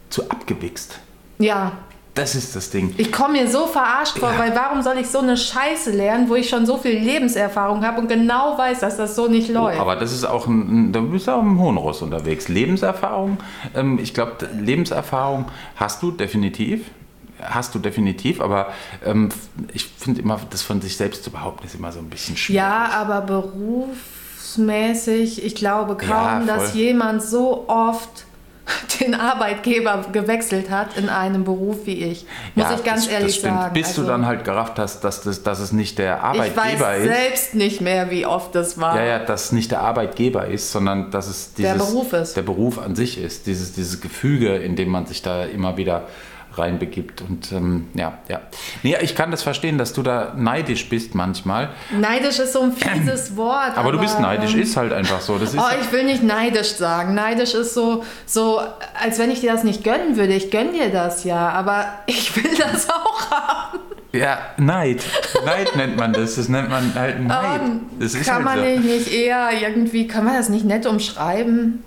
zu 0.09 0.29
abgewichst. 0.29 0.99
Ja, 1.39 1.73
Das 2.17 2.35
ist 2.35 2.55
das 2.55 2.69
Ding. 2.69 2.93
Ich 2.97 3.11
komme 3.11 3.33
mir 3.41 3.47
so 3.49 3.65
verarscht 3.67 4.17
vor, 4.17 4.31
Ja. 4.33 4.39
weil 4.39 4.55
warum 4.55 4.81
soll 4.81 4.97
ich 4.97 5.07
so 5.07 5.19
eine 5.19 5.37
Scheiße 5.37 5.91
lernen, 5.91 6.29
wo 6.29 6.35
ich 6.35 6.49
schon 6.49 6.65
so 6.65 6.77
viel 6.77 6.97
Lebenserfahrung 6.99 7.85
habe 7.85 8.01
und 8.01 8.07
genau 8.09 8.57
weiß, 8.57 8.79
dass 8.81 8.97
das 8.97 9.15
so 9.15 9.27
nicht 9.27 9.49
läuft? 9.49 9.79
Aber 9.79 9.95
das 9.95 10.11
ist 10.11 10.25
auch 10.25 10.47
ein, 10.47 10.91
da 10.91 10.99
bist 10.99 11.27
du 11.27 11.31
auch 11.31 11.41
im 11.41 11.59
hohen 11.59 11.77
Ross 11.77 12.01
unterwegs. 12.01 12.47
Lebenserfahrung, 12.47 13.37
ähm, 13.75 13.99
ich 14.01 14.13
glaube, 14.13 14.33
Lebenserfahrung 14.59 15.45
hast 15.75 16.01
du 16.03 16.11
definitiv. 16.11 16.85
Hast 17.39 17.75
du 17.75 17.79
definitiv, 17.79 18.41
aber 18.41 18.69
ähm, 19.05 19.29
ich 19.71 19.85
finde 19.85 20.21
immer, 20.21 20.39
das 20.49 20.63
von 20.63 20.81
sich 20.81 20.97
selbst 20.97 21.23
zu 21.23 21.29
behaupten, 21.29 21.67
ist 21.67 21.75
immer 21.75 21.91
so 21.91 21.99
ein 21.99 22.09
bisschen 22.09 22.35
schwierig. 22.35 22.57
Ja, 22.57 22.89
aber 22.93 23.21
berufsmäßig, 23.21 25.45
ich 25.45 25.53
glaube 25.53 25.97
kaum, 25.97 26.09
Ja, 26.09 26.39
dass 26.47 26.73
jemand 26.73 27.21
so 27.21 27.65
oft 27.67 28.25
den 28.99 29.15
Arbeitgeber 29.15 30.05
gewechselt 30.11 30.69
hat 30.69 30.97
in 30.97 31.09
einem 31.09 31.43
Beruf 31.43 31.85
wie 31.85 32.03
ich. 32.03 32.25
Muss 32.55 32.65
Ja, 32.69 32.75
ich 32.75 32.83
ganz 32.83 33.05
das, 33.05 33.13
ehrlich 33.13 33.27
das 33.33 33.35
stimmt. 33.37 33.53
sagen. 33.61 33.73
Bis 33.73 33.93
du 33.95 34.01
Also, 34.01 34.11
dann 34.11 34.25
halt 34.25 34.43
gerafft 34.43 34.79
hast, 34.79 35.01
dass, 35.03 35.21
das, 35.21 35.43
dass 35.43 35.59
es 35.59 35.71
nicht 35.71 35.97
der 35.99 36.15
ich 36.17 36.21
Arbeitgeber 36.23 36.81
weiß 36.85 36.99
ist. 37.03 37.07
selbst 37.07 37.55
nicht 37.55 37.81
mehr, 37.81 38.09
wie 38.11 38.25
oft 38.25 38.53
das 38.55 38.79
war. 38.79 38.95
Ja, 38.97 39.05
ja, 39.05 39.19
dass 39.19 39.45
es 39.45 39.51
nicht 39.51 39.71
der 39.71 39.81
Arbeitgeber 39.81 40.47
ist, 40.47 40.71
sondern 40.71 41.11
dass 41.11 41.27
es 41.27 41.53
Der 41.53 41.73
dieses, 41.73 41.87
Beruf 41.91 42.13
ist. 42.13 42.37
Der 42.37 42.41
Beruf 42.41 42.79
an 42.79 42.95
sich 42.95 43.17
ist. 43.21 43.47
Dieses, 43.47 43.73
dieses 43.73 44.01
Gefüge, 44.01 44.55
in 44.55 44.75
dem 44.75 44.89
man 44.89 45.05
sich 45.05 45.21
da 45.21 45.43
immer 45.45 45.77
wieder 45.77 46.03
reinbegibt. 46.57 47.21
Und 47.21 47.51
ähm, 47.51 47.87
ja, 47.93 48.17
ja. 48.27 48.41
Nee, 48.83 48.95
ich 49.01 49.15
kann 49.15 49.31
das 49.31 49.43
verstehen, 49.43 49.77
dass 49.77 49.93
du 49.93 50.03
da 50.03 50.33
neidisch 50.35 50.89
bist 50.89 51.15
manchmal. 51.15 51.69
Neidisch 51.91 52.39
ist 52.39 52.53
so 52.53 52.61
ein 52.61 52.71
fieses 52.73 53.35
Wort. 53.35 53.77
Aber, 53.77 53.91
du 53.91 53.99
bist 53.99 54.19
neidisch, 54.19 54.53
ähm, 54.53 54.61
ist 54.61 54.77
halt 54.77 54.93
einfach 54.93 55.21
so. 55.21 55.37
Das 55.37 55.53
ist 55.53 55.59
Oh, 55.59 55.75
ich 55.81 55.91
will 55.91 56.03
nicht 56.03 56.23
neidisch 56.23 56.73
sagen. 56.75 57.13
Neidisch 57.15 57.53
ist 57.53 57.73
so, 57.73 58.03
so, 58.25 58.61
als 59.01 59.19
wenn 59.19 59.31
ich 59.31 59.41
dir 59.41 59.51
das 59.51 59.63
nicht 59.63 59.83
gönnen 59.83 60.17
würde. 60.17 60.33
Ich 60.33 60.51
gönn 60.51 60.73
dir 60.73 60.89
das 60.89 61.23
ja, 61.23 61.49
aber 61.49 61.85
ich 62.05 62.35
will 62.35 62.51
das 62.57 62.89
auch 62.89 63.31
haben. 63.31 63.79
ja, 64.13 64.39
Neid. 64.57 65.03
Neid 65.45 65.75
nennt 65.75 65.97
man 65.97 66.13
das. 66.13 66.35
Das 66.35 66.49
nennt 66.49 66.69
man 66.69 66.93
halt 66.95 67.21
Neid. 67.27 67.61
Das 67.99 68.13
ist 68.13 68.25
Kann 68.27 68.45
halt 68.45 68.57
man 68.75 68.83
so. 68.83 68.89
nicht 68.89 69.11
eher 69.11 69.49
irgendwie, 69.61 70.07
kann 70.07 70.25
man 70.25 70.35
das 70.35 70.49
nicht 70.49 70.65
nett 70.65 70.85
umschreiben? 70.85 71.83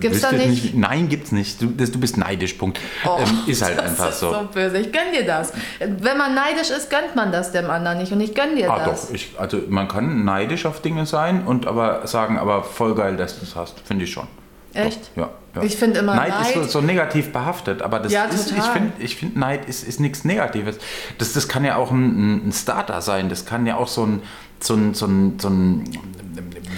Gibt's 0.00 0.20
da 0.20 0.30
ich 0.32 0.46
nicht? 0.46 0.74
Nein, 0.74 1.08
gibt's 1.08 1.32
nicht. 1.32 1.60
Du, 1.60 1.66
das, 1.66 1.90
du 1.90 1.98
bist 1.98 2.16
neidisch, 2.16 2.54
Punkt. 2.54 2.78
Oh, 3.04 3.18
ähm, 3.20 3.38
ist 3.46 3.62
halt 3.62 3.78
einfach 3.78 4.10
ist 4.10 4.20
so. 4.20 4.32
so 4.32 4.48
böse. 4.52 4.78
Ich 4.78 4.92
gönn 4.92 5.12
dir 5.12 5.26
das. 5.26 5.52
Wenn 5.78 6.16
man 6.16 6.34
neidisch 6.34 6.70
ist, 6.70 6.90
gönnt 6.90 7.14
man 7.16 7.32
das 7.32 7.52
dem 7.52 7.68
anderen 7.70 7.98
nicht. 7.98 8.12
Und 8.12 8.20
ich 8.20 8.34
gönn 8.34 8.56
dir 8.56 8.70
Ah, 8.70 8.84
das. 8.84 9.08
doch. 9.08 9.14
Ich, 9.14 9.32
also 9.38 9.60
man 9.68 9.88
kann 9.88 10.24
neidisch 10.24 10.66
auf 10.66 10.80
Dinge 10.82 11.06
sein 11.06 11.44
und 11.46 11.66
aber 11.66 12.06
sagen, 12.06 12.38
aber 12.38 12.62
voll 12.62 12.94
geil, 12.94 13.16
dass 13.16 13.38
du 13.38 13.44
es 13.44 13.56
hast. 13.56 13.80
Finde 13.80 14.04
ich 14.04 14.12
schon. 14.12 14.26
Echt? 14.74 15.10
Doch, 15.16 15.22
ja, 15.22 15.30
ja. 15.56 15.62
Ich 15.62 15.76
finde 15.76 16.00
immer 16.00 16.14
Neid, 16.14 16.32
ist 16.42 16.52
so, 16.54 16.60
Neid- 16.60 16.70
so 16.70 16.80
negativ 16.82 17.32
behaftet, 17.32 17.80
aber 17.82 17.98
das 18.00 18.12
Ja, 18.12 18.26
ist, 18.26 18.52
ich 18.52 18.62
finde, 18.62 18.92
ich 18.98 19.16
find, 19.16 19.34
Neid 19.36 19.66
ist, 19.66 19.82
ist 19.82 19.98
nichts 19.98 20.24
Negatives. 20.24 20.76
Das, 21.16 21.32
das 21.32 21.48
kann 21.48 21.64
ja 21.64 21.76
auch 21.76 21.90
ein, 21.90 22.48
ein 22.48 22.52
Starter 22.52 23.00
sein, 23.00 23.28
das 23.30 23.46
kann 23.46 23.66
ja 23.66 23.76
auch 23.76 23.88
so 23.88 24.04
ein, 24.04 24.22
so 24.60 24.74
ein, 24.74 24.94
so 24.94 25.06
ein, 25.06 25.38
so 25.38 25.48
ein 25.48 25.84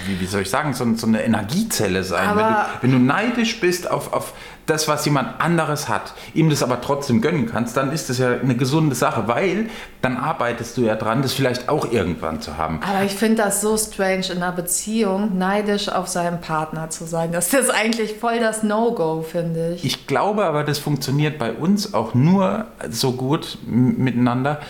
wie, 0.07 0.21
wie 0.21 0.27
soll 0.27 0.43
ich 0.43 0.51
sagen, 0.51 0.75
so, 0.75 0.87
so 0.95 1.07
eine 1.07 1.23
Energiezelle 1.23 2.05
sein. 2.05 2.37
Wenn 2.37 2.47
du, 2.47 2.55
wenn 2.83 2.93
du 2.93 2.99
neidisch 2.99 3.61
bist 3.61 3.91
auf, 3.91 4.13
auf 4.13 4.33
das, 4.67 4.87
was 4.87 5.05
jemand 5.05 5.41
anderes 5.41 5.89
hat, 5.89 6.15
ihm 6.33 6.49
das 6.49 6.63
aber 6.63 6.81
trotzdem 6.81 7.21
gönnen 7.21 7.47
kannst, 7.47 7.77
dann 7.77 7.91
ist 7.91 8.09
das 8.09 8.19
ja 8.19 8.39
eine 8.39 8.55
gesunde 8.55 8.95
Sache, 8.95 9.27
weil 9.27 9.69
dann 10.01 10.17
arbeitest 10.17 10.77
du 10.77 10.83
ja 10.83 10.95
dran, 10.95 11.23
das 11.23 11.33
vielleicht 11.33 11.69
auch 11.69 11.91
irgendwann 11.91 12.41
zu 12.41 12.57
haben. 12.57 12.81
Aber 12.89 13.05
ich 13.05 13.13
finde 13.13 13.43
das 13.43 13.61
so 13.61 13.77
strange 13.77 14.27
in 14.31 14.37
einer 14.37 14.53
Beziehung, 14.53 15.37
neidisch 15.39 15.89
auf 15.89 16.09
seinen 16.09 16.41
Partner 16.41 16.89
zu 16.89 17.05
sein. 17.05 17.33
Das 17.33 17.53
ist 17.53 17.71
eigentlich 17.71 18.19
voll 18.19 18.39
das 18.39 18.63
No-Go, 18.63 19.23
finde 19.23 19.75
ich. 19.75 19.85
Ich 19.85 20.07
glaube 20.07 20.45
aber, 20.45 20.63
das 20.63 20.79
funktioniert 20.79 21.39
bei 21.39 21.53
uns 21.53 21.93
auch 21.93 22.15
nur 22.15 22.67
so 22.89 23.13
gut 23.13 23.59
miteinander, 23.67 24.61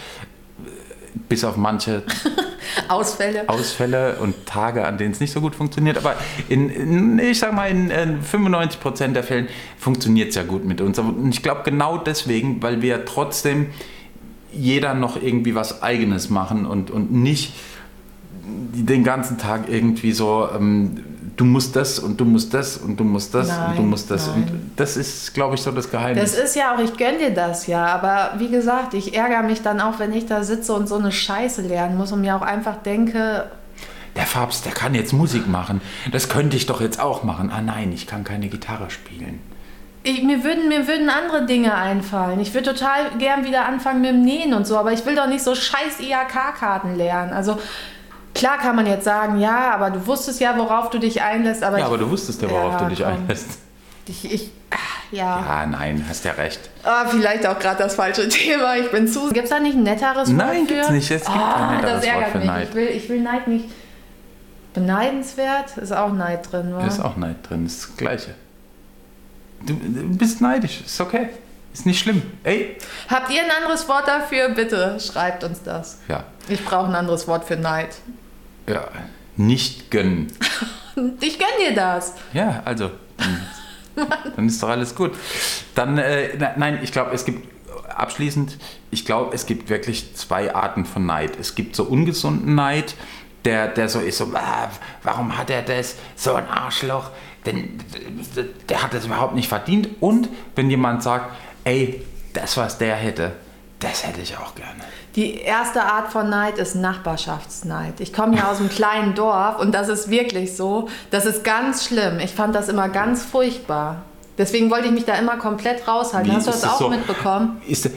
bis 1.30 1.44
auf 1.44 1.56
manche 1.56 2.02
Ausfälle. 2.88 3.48
Ausfälle 3.48 4.16
und 4.16 4.44
Tage, 4.44 4.84
an 4.84 4.98
denen 4.98 5.12
es 5.12 5.20
nicht 5.20 5.32
so 5.32 5.40
gut 5.40 5.54
funktioniert. 5.54 5.96
Aber 5.96 6.16
in, 6.50 6.68
in 6.68 7.18
ich 7.18 7.38
sag 7.38 7.54
mal, 7.54 7.70
in, 7.70 7.90
in 7.90 8.20
95 8.20 8.80
Prozent 8.80 9.16
der 9.16 9.22
Fällen 9.22 9.48
funktioniert 9.78 10.30
es 10.30 10.34
ja 10.34 10.42
gut 10.42 10.64
mit 10.66 10.82
uns. 10.82 10.98
Und 10.98 11.30
ich 11.30 11.42
glaube 11.42 11.62
genau 11.64 11.96
deswegen, 11.96 12.62
weil 12.62 12.82
wir 12.82 13.06
trotzdem 13.06 13.68
jeder 14.52 14.92
noch 14.92 15.22
irgendwie 15.22 15.54
was 15.54 15.82
Eigenes 15.82 16.28
machen 16.28 16.66
und, 16.66 16.90
und 16.90 17.12
nicht 17.12 17.54
den 18.44 19.04
ganzen 19.04 19.38
Tag 19.38 19.68
irgendwie 19.68 20.12
so, 20.12 20.48
ähm, 20.54 21.04
du 21.40 21.46
musst 21.46 21.74
das 21.74 21.98
und 21.98 22.20
du 22.20 22.26
musst 22.26 22.52
das 22.52 22.76
und 22.76 22.98
du 23.00 23.04
musst 23.04 23.34
das 23.34 23.48
und 23.48 23.56
du 23.76 23.80
Nein, 23.80 23.88
musst 23.88 24.10
das. 24.10 24.26
nein. 24.26 24.42
Und 24.42 24.70
das 24.76 24.96
ist, 24.98 25.32
glaube 25.32 25.54
ich, 25.54 25.62
so 25.62 25.70
das 25.70 25.90
Geheimnis. 25.90 26.32
Das 26.32 26.38
ist 26.44 26.54
ja 26.54 26.74
auch, 26.74 26.78
ich 26.78 26.96
gönn 26.98 27.18
dir 27.18 27.30
das 27.30 27.66
ja, 27.66 27.86
aber 27.86 28.32
wie 28.38 28.48
gesagt, 28.48 28.92
ich 28.92 29.16
ärgere 29.16 29.42
mich 29.42 29.62
dann 29.62 29.80
auch, 29.80 29.98
wenn 29.98 30.12
ich 30.12 30.26
da 30.26 30.42
sitze 30.44 30.74
und 30.74 30.86
so 30.86 30.96
eine 30.96 31.10
Scheiße 31.12 31.62
lernen 31.62 31.96
muss 31.96 32.12
und 32.12 32.20
mir 32.20 32.36
auch 32.36 32.42
einfach 32.42 32.76
denke, 32.82 33.50
der 34.16 34.26
Fabs, 34.26 34.60
der 34.62 34.72
kann 34.72 34.94
jetzt 34.94 35.12
Musik 35.12 35.48
machen. 35.48 35.80
Das 36.12 36.28
könnte 36.28 36.56
ich 36.56 36.66
doch 36.66 36.80
jetzt 36.80 37.00
auch 37.00 37.22
machen. 37.22 37.50
Ah 37.50 37.62
nein, 37.62 37.92
ich 37.92 38.06
kann 38.06 38.24
keine 38.24 38.48
Gitarre 38.48 38.90
spielen. 38.90 39.38
ich, 40.02 40.22
mir, 40.22 40.42
würden, 40.44 40.68
mir 40.68 40.86
würden 40.88 41.08
andere 41.08 41.46
Dinge 41.46 41.74
einfallen. 41.74 42.40
Ich 42.40 42.52
würde 42.52 42.74
total 42.74 43.10
gern 43.18 43.44
wieder 43.46 43.66
anfangen 43.66 44.00
mit 44.02 44.10
dem 44.10 44.22
Nähen 44.22 44.52
und 44.52 44.66
so, 44.66 44.76
aber 44.76 44.92
ich 44.92 45.06
will 45.06 45.14
doch 45.14 45.28
nicht 45.28 45.44
so 45.44 45.54
scheiß 45.54 46.00
IHK-Karten 46.00 46.96
lernen. 46.96 47.32
Also 47.32 47.58
klar 48.34 48.58
kann 48.58 48.76
man 48.76 48.86
jetzt 48.86 49.04
sagen, 49.04 49.38
ja, 49.40 49.72
aber 49.74 49.90
du 49.90 50.06
wusstest 50.06 50.40
ja, 50.40 50.56
worauf 50.56 50.90
du 50.90 50.98
dich 50.98 51.20
einlässt, 51.22 51.62
aber 51.62 51.78
Ja, 51.78 51.86
aber 51.86 51.98
du 51.98 52.10
wusstest 52.10 52.40
ja, 52.42 52.50
worauf 52.50 52.72
Ja, 52.72 52.78
du 52.80 52.86
dich 52.88 52.98
komm. 53.00 53.08
einlässt. 53.12 53.46
ich, 54.06 54.32
ich 54.32 54.50
ah, 54.70 54.76
ja. 55.12 55.40
Ja, 55.40 55.66
nein, 55.66 56.04
hast 56.08 56.24
ja 56.24 56.32
recht. 56.32 56.60
Ah, 56.84 57.04
vielleicht 57.06 57.46
auch 57.46 57.58
gerade 57.58 57.82
das 57.82 57.94
falsche 57.94 58.28
Thema. 58.30 58.76
Ich 58.76 58.90
bin 58.90 59.06
zu. 59.08 59.28
Gibt 59.30 59.44
es 59.44 59.50
da 59.50 59.58
nicht 59.60 59.76
ein 59.76 59.82
netteres 59.82 60.28
Wort 60.28 60.36
Nein, 60.36 60.66
für? 60.66 60.74
gibt's 60.74 60.90
nicht. 60.90 61.10
Es 61.10 61.24
gibt 61.24 61.36
Ah, 61.36 61.54
kein 61.68 61.76
netteres 61.80 61.94
das 61.96 62.04
ärgert 62.04 62.22
Wort 62.22 62.30
für 62.32 62.38
mich. 62.38 62.46
Neid. 62.46 62.68
Ich 62.68 62.74
will, 62.74 62.86
ich 62.88 63.08
will 63.08 63.20
Neid 63.20 63.48
nicht. 63.48 63.64
Beneidenswert 64.74 65.76
ist 65.78 65.92
auch 65.92 66.12
Neid 66.12 66.50
drin, 66.52 66.72
wa? 66.74 66.86
Ist 66.86 67.00
auch 67.00 67.16
Neid 67.16 67.36
drin, 67.48 67.66
ist 67.66 67.82
das 67.82 67.96
Gleiche. 67.96 68.34
Du, 69.66 69.74
du 69.74 70.16
bist 70.16 70.40
neidisch, 70.40 70.82
ist 70.86 71.00
okay. 71.00 71.28
Ist 71.72 71.86
nicht 71.86 72.00
schlimm. 72.00 72.22
Ey. 72.42 72.76
Habt 73.08 73.30
ihr 73.30 73.42
ein 73.42 73.50
anderes 73.50 73.88
Wort 73.88 74.08
dafür? 74.08 74.48
Bitte 74.50 74.98
schreibt 75.00 75.44
uns 75.44 75.62
das. 75.62 75.98
Ja, 76.08 76.24
Ich 76.48 76.64
brauche 76.64 76.86
ein 76.86 76.94
anderes 76.94 77.28
Wort 77.28 77.44
für 77.44 77.56
Neid. 77.56 77.90
ja. 78.66 78.88
Nicht 79.36 79.90
gönnen. 79.90 80.26
Ich 81.20 81.38
gönn 81.38 81.48
dir 81.66 81.74
das. 81.74 82.14
Ja, 82.34 82.60
also. 82.64 82.90
Dann, 84.36 84.48
ist 84.48 84.62
doch 84.62 84.68
alles 84.68 84.94
gut. 84.94 85.12
Dann, 85.74 85.96
äh, 85.96 86.36
nein, 86.56 86.80
ich 86.82 86.92
glaube, 86.92 87.12
es 87.14 87.24
gibt 87.24 87.48
abschließend, 87.88 88.58
ich 88.90 89.06
glaube, 89.06 89.34
es 89.34 89.46
gibt 89.46 89.70
wirklich 89.70 90.14
zwei 90.14 90.54
Arten 90.54 90.84
von 90.84 91.06
Neid. 91.06 91.38
Es 91.40 91.54
gibt 91.54 91.74
so 91.76 91.84
ungesunden 91.84 92.54
Neid, 92.54 92.96
der, 93.46 93.68
der 93.68 93.88
so 93.88 94.00
ist, 94.00 94.18
so, 94.18 94.30
ah, 94.34 94.68
warum 95.04 95.38
hat 95.38 95.48
er 95.48 95.62
das? 95.62 95.96
So 96.16 96.34
ein 96.34 96.48
Arschloch. 96.48 97.10
Denn 97.46 97.78
der 98.68 98.82
hat 98.82 98.92
das 98.92 99.06
überhaupt 99.06 99.34
nicht 99.34 99.48
verdient. 99.48 99.88
Und 100.00 100.28
wenn 100.56 100.68
jemand 100.68 101.02
sagt, 101.02 101.34
ey, 101.64 102.04
das, 102.32 102.56
was 102.56 102.78
der 102.78 102.96
hätte, 102.96 103.32
das 103.80 104.06
hätte 104.06 104.20
ich 104.20 104.36
auch 104.36 104.54
gerne. 104.54 104.80
Die 105.16 105.38
erste 105.40 105.82
Art 105.82 106.12
von 106.12 106.28
Neid 106.28 106.58
ist 106.58 106.74
Nachbarschaftsneid. 106.76 108.00
Ich 108.00 108.12
komme 108.12 108.36
ja 108.36 108.50
aus 108.50 108.60
einem 108.60 108.68
kleinen 108.68 109.14
Dorf 109.14 109.58
und 109.58 109.72
das 109.72 109.88
ist 109.88 110.10
wirklich 110.10 110.56
so. 110.56 110.88
Das 111.10 111.26
ist 111.26 111.42
ganz 111.42 111.84
schlimm. 111.86 112.20
Ich 112.20 112.32
fand 112.32 112.54
das 112.54 112.68
immer 112.68 112.88
ganz 112.88 113.24
furchtbar. 113.24 114.02
Deswegen 114.38 114.70
wollte 114.70 114.86
ich 114.86 114.92
mich 114.92 115.04
da 115.04 115.14
immer 115.14 115.36
komplett 115.36 115.86
raushalten. 115.88 116.30
Wie 116.30 116.36
Hast 116.36 116.46
du 116.46 116.52
das 116.52 116.64
auch 116.64 116.78
so? 116.78 116.88
mitbekommen? 116.88 117.60
Ist, 117.66 117.86
äh, 117.86 117.90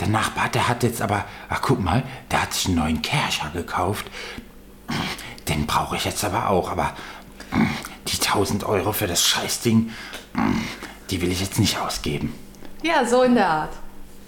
der 0.00 0.08
Nachbar, 0.08 0.48
der 0.48 0.68
hat 0.68 0.82
jetzt 0.82 1.00
aber, 1.00 1.24
ach 1.48 1.62
guck 1.62 1.80
mal, 1.82 2.02
der 2.30 2.42
hat 2.42 2.52
sich 2.52 2.66
einen 2.66 2.76
neuen 2.76 3.02
Kercher 3.02 3.50
gekauft. 3.54 4.06
Den 5.48 5.66
brauche 5.66 5.96
ich 5.96 6.04
jetzt 6.04 6.24
aber 6.24 6.50
auch, 6.50 6.70
aber 6.70 6.92
die 8.08 8.20
1000 8.20 8.64
Euro 8.64 8.92
für 8.92 9.06
das 9.06 9.24
Scheißding, 9.24 9.90
die 11.10 11.22
will 11.22 11.32
ich 11.32 11.40
jetzt 11.40 11.58
nicht 11.58 11.78
ausgeben. 11.78 12.34
Ja, 12.84 13.04
so 13.04 13.22
in 13.22 13.34
der 13.34 13.48
Art. 13.48 13.70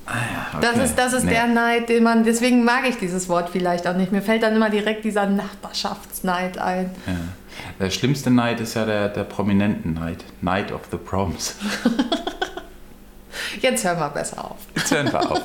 Ah 0.06 0.12
ja, 0.54 0.60
Das 0.60 0.74
okay. 0.76 0.84
ist, 0.84 0.94
das 0.98 1.12
ist 1.12 1.24
Nee. 1.24 1.32
der 1.32 1.46
Neid, 1.48 1.88
den 1.88 2.04
man, 2.04 2.22
deswegen 2.24 2.64
mag 2.64 2.88
ich 2.88 2.96
dieses 2.96 3.28
Wort 3.28 3.50
vielleicht 3.50 3.86
auch 3.88 3.94
nicht. 3.96 4.12
Mir 4.12 4.22
fällt 4.22 4.42
dann 4.44 4.54
immer 4.54 4.70
direkt 4.70 5.04
dieser 5.04 5.26
Nachbarschaftsneid 5.26 6.58
ein. 6.58 6.94
Ja. 7.06 7.12
Der 7.80 7.90
schlimmste 7.90 8.30
Neid 8.30 8.60
ist 8.60 8.74
ja 8.74 8.84
der, 8.84 9.08
der 9.08 9.24
prominenten 9.24 9.94
Neid. 9.94 10.24
Night 10.42 10.70
of 10.72 10.82
the 10.90 10.96
Proms. 10.96 11.56
Jetzt 13.60 13.84
hören 13.84 13.98
wir 13.98 14.08
besser 14.10 14.44
auf. 14.44 14.56
Jetzt 14.74 14.90
hören 14.92 15.12
wir 15.12 15.30
auf. 15.30 15.40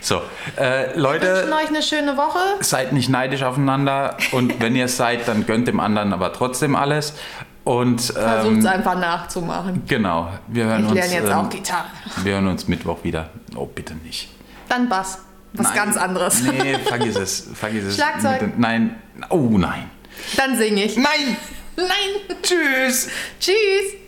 So, 0.00 0.16
äh, 0.56 0.60
Wir 0.60 0.86
wünschen 0.86 1.00
Leute, 1.00 1.52
euch 1.62 1.68
eine 1.68 1.82
schöne 1.82 2.16
Woche. 2.16 2.38
seid 2.60 2.92
nicht 2.92 3.08
neidisch 3.08 3.42
aufeinander 3.42 4.16
und 4.32 4.60
wenn 4.60 4.74
ihr 4.76 4.86
es 4.86 4.96
seid, 4.96 5.28
dann 5.28 5.46
gönnt 5.46 5.68
dem 5.68 5.78
anderen 5.80 6.12
aber 6.12 6.32
trotzdem 6.32 6.74
alles. 6.74 7.14
Und 7.64 8.00
Versucht 8.00 8.58
es 8.58 8.64
ähm, 8.64 8.70
einfach 8.70 8.98
nachzumachen. 8.98 9.82
genau, 9.86 10.30
wir 10.48 10.64
hören 10.64 10.84
Ich 10.84 10.90
uns. 10.90 10.94
lerne 10.94 11.12
jetzt 11.14 11.28
ähm, 11.30 11.36
auch 11.36 11.50
Gitarre. 11.50 11.86
Wir 12.22 12.32
hören 12.34 12.46
uns 12.48 12.66
Mittwoch 12.68 13.04
wieder. 13.04 13.30
Oh, 13.54 13.66
bitte 13.66 13.94
nicht. 13.96 14.28
Dann 14.68 14.88
Bass. 14.88 15.18
Was 15.52 15.66
Nein. 15.66 15.76
ganz 15.76 15.96
anderes. 15.96 16.42
Nee, 16.42 16.78
vergiss 16.78 17.16
es. 17.16 17.48
Vergiss 17.54 17.84
es. 17.84 17.96
Schlagzeug. 17.96 18.42
Mit 18.42 18.58
Nein. 18.58 18.94
Oh 19.30 19.48
nein. 19.58 19.90
Dann 20.36 20.56
singe 20.56 20.84
ich. 20.84 20.96
Nein! 20.96 21.36
Nein. 21.76 22.36
Tschüss! 22.42 23.08
Tschüss. 23.40 23.99